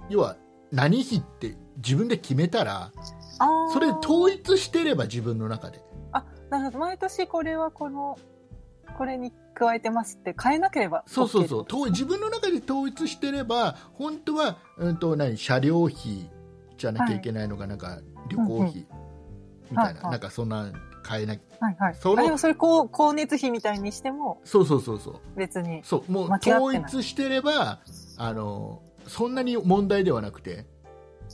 [0.09, 0.37] 要は
[0.71, 2.91] 何費って自分で決めたら。
[3.73, 5.81] それ統一してれば自分の中で
[6.13, 6.79] あ、なるほど。
[6.79, 8.17] 毎年これはこの、
[8.93, 11.11] これに加えてますって変えなければ OK。
[11.11, 11.65] そうそうそう。
[11.67, 16.29] 統自分の中で統一してれば本当は、うん、と何車両費
[16.77, 18.87] じゃなきゃいけないのが、なんか旅行費
[19.69, 20.11] みたいな、はいはい。
[20.11, 20.71] なんかそんな
[21.07, 21.95] 変えなはいはい。
[21.95, 25.15] そのあでもそれ、こう、光熱費みたいにしてもそうそうそうそう。
[25.35, 25.81] 別に。
[25.83, 27.79] そうもう統一してれば
[28.17, 30.65] あのそんなに問題ではなくて。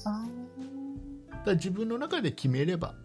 [0.06, 0.26] あ
[1.46, 2.96] だ自分の中で決めれば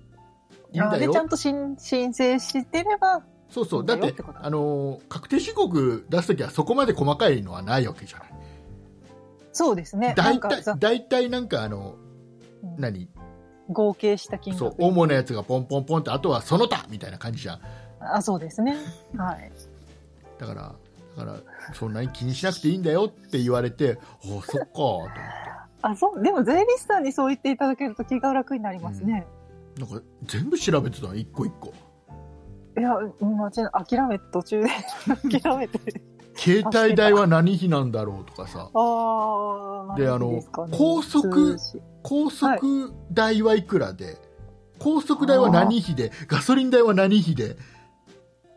[0.72, 1.12] いいんだよ。
[1.12, 3.84] ちゃんと申申請してれば、そうそう。
[3.84, 8.28] だってあの確定申告出すときはそこまで細かいのはないわけじゃない。
[9.52, 10.08] そうですね。
[10.08, 11.94] な大体大体なんかあの
[12.62, 12.76] うん。
[12.80, 13.08] 何？
[13.68, 14.84] 合計した金そう額。
[14.84, 17.60] 主なやつがポンポンポンってあとはその他みたいな感じじゃん。
[18.00, 18.76] あ、そうですね。
[19.16, 19.50] はい。
[20.38, 20.74] だから
[21.16, 21.40] だから
[21.74, 25.14] そんなに気にしなくていいんだよって言われておそっかと思って。
[25.82, 29.26] あ、そう、でも税理士さんにそう言っていただけると気が楽になりますね。
[29.78, 31.72] なんか全部調べてたの一個一個
[32.76, 34.68] いや、うん間違いない諦め、途中で
[35.40, 36.02] 諦めて。
[36.36, 41.56] 携帯代は何費なんだろうとかさああ、であのね高速
[42.02, 44.18] 高速代はいくらで、
[44.78, 47.56] 高速代は何費でガソリン代は何費で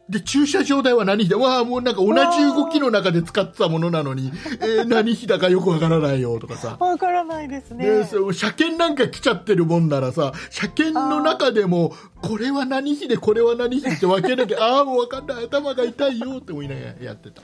[0.09, 4.31] で駐車場代は何費でわあもうなんか同じ動きの中で使ってたものなのに、
[4.61, 7.85] えー 何費だかよくわからないよとかさわからないですね。
[7.85, 17.41] でそう車検なんか来ちゃってるもんならさ車検の中でもこれは何費でこれは何費って分けなきゃあ あーもう分かんない頭が痛いよって思いながらやってた。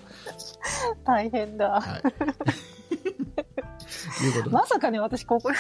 [1.06, 1.82] 大変だ。
[1.82, 2.04] はい、
[4.26, 5.52] いうことでまさかね、私、ここ、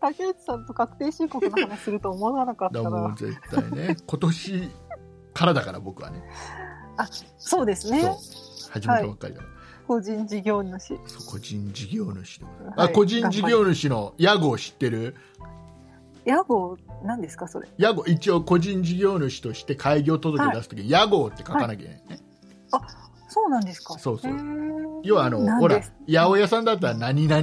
[0.00, 2.90] 竹内さんと確定申告の話すると思わなかったな。
[2.90, 4.70] もう絶対ね今年
[5.34, 6.22] からだから僕はね。
[7.38, 7.92] そうですそう。
[7.92, 8.16] ね。
[8.70, 9.40] 始めたばっかりだ。
[9.40, 9.52] から、
[9.86, 10.98] 個人事業主。
[11.30, 12.88] 個人事業主でございます、はい。
[12.88, 15.16] あ個人事業主の屋号知ってる？
[16.24, 17.68] 屋号、何ですか、それ？
[17.76, 22.20] 屋号一応個人事業主として開業届出すとき、屋号って書かなきゃいけないね、
[23.28, 23.98] そうなんですか。
[23.98, 24.32] そうそう。
[25.02, 27.42] 要はあのほら八百屋さんだったら何々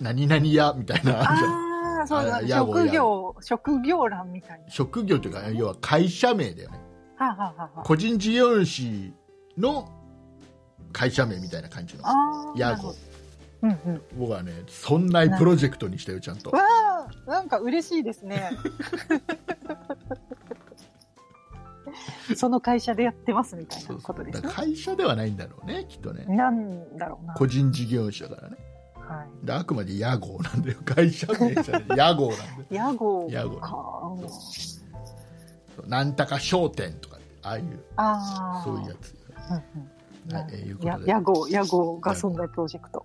[0.00, 1.12] 何々屋みたいな。
[1.12, 1.71] のあるじゃん
[2.06, 4.68] そうだ職業、職業欄みたいな。
[4.68, 6.80] 職業というか要は会社名だよね。
[7.16, 9.12] はあ、はあはあはあ、個人事業主
[9.56, 9.88] の
[10.92, 12.04] 会社名みたいな感じの。
[12.56, 12.94] 屋号
[13.62, 14.02] うんうん。
[14.16, 16.50] 僕はねそんなプロジェクトにしたよちゃんと。
[16.50, 18.50] わあ、なんか嬉しいですね。
[22.36, 24.48] その会社でやってますみたいなことですね。
[24.50, 26.24] 会社ではないんだろうねきっとね。
[26.26, 27.34] なんだろうな。
[27.34, 28.56] 個人事業主だからね
[29.16, 29.46] はい。
[29.46, 34.18] であくまで屋号なんだよ会社名じゃない屋号なんだよ屋号屋号
[35.86, 37.64] なんたか商店とかああいう
[37.96, 38.62] ああ。
[38.64, 39.14] そういうやつ、
[39.50, 39.56] うん
[40.30, 40.36] うん。
[40.36, 43.04] はいえーいうことでや屋号、屋号がそんなプロジェクト。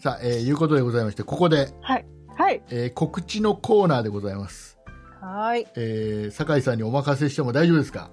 [0.00, 2.06] さあ、えーいうことでございましてここで、はい。
[2.34, 2.62] はい。
[2.70, 4.76] えー告知のコーナーでございます、
[5.20, 5.66] はい。
[5.76, 8.10] えー酒井さんにお任せしても大丈夫ですか、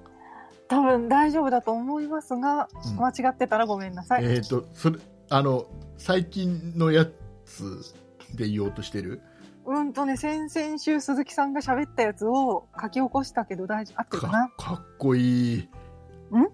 [0.73, 4.25] 多分大丈夫だと思いますが、うん間違ってたらごめんなさい。
[4.25, 4.99] えー、とそれ
[5.29, 5.65] あの
[5.97, 7.05] 最近のや
[7.45, 7.93] つ
[8.35, 9.21] で言おうとしてる？
[9.65, 14.49] うんとね、先々週鈴木さんが喋ったやつを書き起こしたけど大丈夫、合ってるかな？
[14.57, 15.69] かかっこいい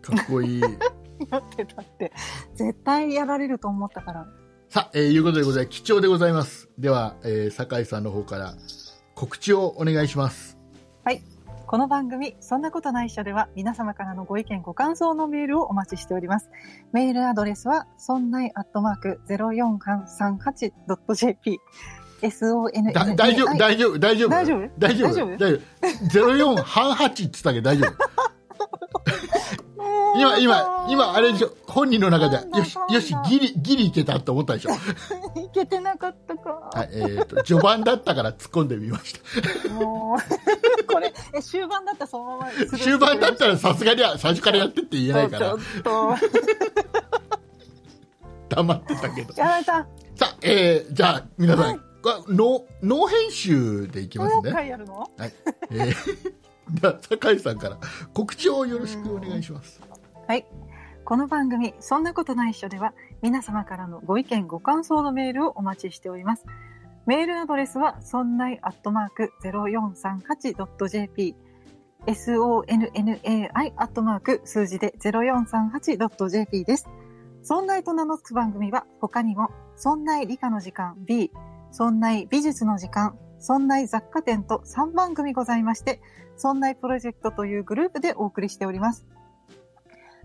[0.02, 0.64] かっこいい
[1.32, 2.12] 合ってたって。
[2.56, 4.28] 絶対やられると思ったから。
[4.70, 5.82] さあ、えーいうことでございます。
[5.82, 6.70] 貴重でございます。
[6.78, 8.54] では、えー酒井さんの方から
[9.16, 10.58] 告知をお願いします。
[11.70, 16.50] この番組、そんなことないっしょでは、皆様からのご意見、ご感想のメールをお待ちしております。
[16.94, 21.60] メールアドレスは、そんないアットマーク 0438.jp。
[22.24, 22.92] sonnai。
[22.92, 24.30] だ大丈夫、大丈夫、大丈夫。
[24.32, 25.10] 大丈夫大丈夫？
[25.10, 25.38] 大丈夫？
[25.38, 25.60] 大
[26.10, 27.94] 丈夫？04半8って言ってたけど大丈夫。
[30.18, 34.72] 今、今、今、あれでしょ、本人の中では、よし、よし、ギリ、ギリいけたって思ったでしょ？
[35.40, 36.70] いけてなかったか。
[36.74, 39.14] はい、えっ、と、序盤だったから突っ込んでみまし
[39.66, 39.74] た。
[39.74, 40.20] もう、
[40.92, 42.78] これ、え、終盤だったらそのまま。
[42.78, 46.16] 終盤だったらさすがには最初からやってって言えないからちょっ、と、
[48.56, 49.34] 黙ってたけど。
[49.36, 49.74] やられた。
[49.74, 49.88] さ
[50.26, 54.52] あ、えー、じゃあ、皆さはいん、これノー、ノー編集でいきますね。
[54.52, 55.10] 回やるの？
[55.18, 55.34] はい。
[55.72, 57.78] えー、では、酒井さんから
[58.14, 59.80] 告知をよろしくお願いします。
[60.30, 60.46] はい。
[61.06, 66.46] この番組、そんなことないっしょでは、皆様からのご意見、ご感想のメールをお待ちしております。
[67.08, 71.36] メールアドレスは、そんないアットマーク 0438.jp、
[72.06, 76.88] sonnai アットマーク数字で 0438.jp です。
[77.42, 81.32] そんないと名の付く番組は、他にも、そんない理科の時間 B、
[81.72, 86.00] そんない美術の時間、そんない雑貨店と3番組ございまして、
[86.38, 89.08] そんないプロジェクトというグループでお送りしております。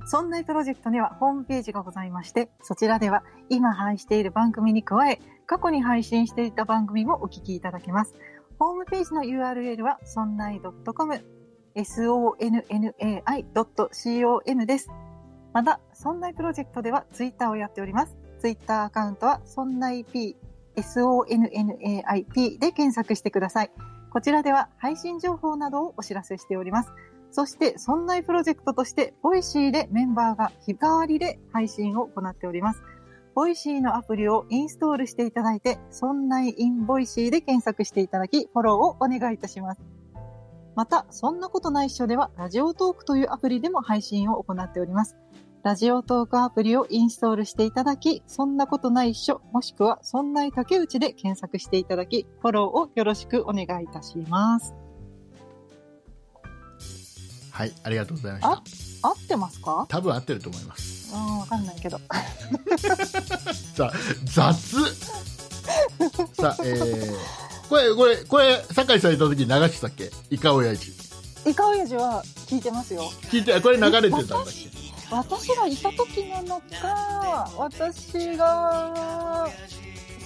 [0.07, 8.15] そんなプロジェクトにはホームページがございまして、そちらでは今配している番組に加え、過去に配信していた番組もお聞きいただけます。
[8.59, 11.25] ホームページの URL は、そんない .com、
[11.75, 14.91] sonnai.com です。
[15.53, 18.17] また、そんなプロジェクトではツイッターをやっております。
[18.41, 20.37] ツイッターアカウントは、そんない P、
[20.77, 23.71] sonnaip で検索してください。
[24.11, 26.93] こちらでは配信情報などをお知らせしております。
[27.35, 32.82] そして、そんなプロジェクトとして、ボイシーでメンバーが日替わりで配信を行っております。
[33.35, 39.80] ボイシーのアプリをインストールしていただいて、そんなインボイシーで検索していただき、フォローをお願いいたします。
[40.76, 45.16] また、そんなことないっしょでは、ラジオトークというアプリでも配信を行っております。
[45.64, 54.84] ラジオトークアプリをインストールしていただき、そんなことないっしょ、もしくは、そんな竹内で検索していただき、フォローをよろしくお願いいたします。
[57.55, 59.09] はい、ありがとうございました。
[59.09, 59.87] 合ってますか？
[59.89, 61.15] 多分合ってると思います。
[61.15, 62.01] うん、わかんないけど。
[63.77, 63.93] さあ、
[64.25, 64.85] 雑
[66.35, 70.11] さあ、えー、これ、これ、これ、酒井さんいた時に流してたっけ？
[70.31, 70.93] イカオヤジ。
[71.47, 73.05] イカオヤジは聞いてますよ。
[73.31, 74.75] 聞いて、これ流れてたんだっけ？
[75.13, 79.49] 私がいた時なのか、私が、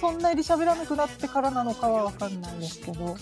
[0.01, 3.15] そんなに喋らなくなってからなのかはわかんないですけど、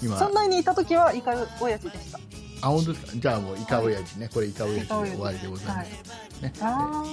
[0.00, 2.20] 今、そんなにいた時はイカオヤジでした。
[2.62, 3.12] あ、本当ですか？
[3.16, 4.28] じゃあもうイカオヤジね。
[4.32, 5.76] これイカオヤジで終わりでございます。
[5.76, 6.52] はいね。
[6.60, 7.04] あ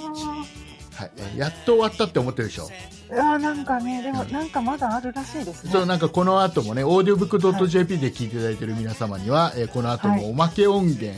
[0.94, 1.10] はい。
[1.18, 2.68] えーやっと終わったって思ってるでしょ？
[3.10, 5.70] ーあー、なんかね、でもなんかまだあるらしいですね。
[5.70, 11.12] そう、なんかこの後もね、オーディオブックドット JP で聞いていただいている皆様には、えーこの後もおまけ音源を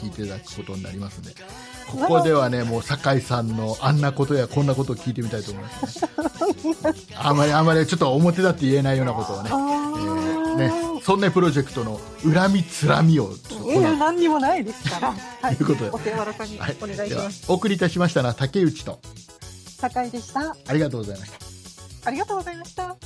[0.00, 1.34] 聞いていただくことになりますので、
[1.90, 6.08] ここではね、もう酒井さんのあんなことやこんなことを聞いてみたいと思います、
[7.16, 10.72] あまりあまりちょっと表だって言えないようなことをね、あえーーね、
[11.02, 13.30] そんなプロジェクトの恨みつらみを、
[13.64, 15.12] いや、の何にもないですから。
[15.12, 15.56] はい。
[15.56, 17.44] ということでお手柔らかにはいお願いします。
[17.48, 19.00] お送りいたしましたのは竹内と、
[19.78, 20.56] 酒井でした。
[20.68, 21.38] ありがとうございました。
[22.04, 22.96] ありがとうございました。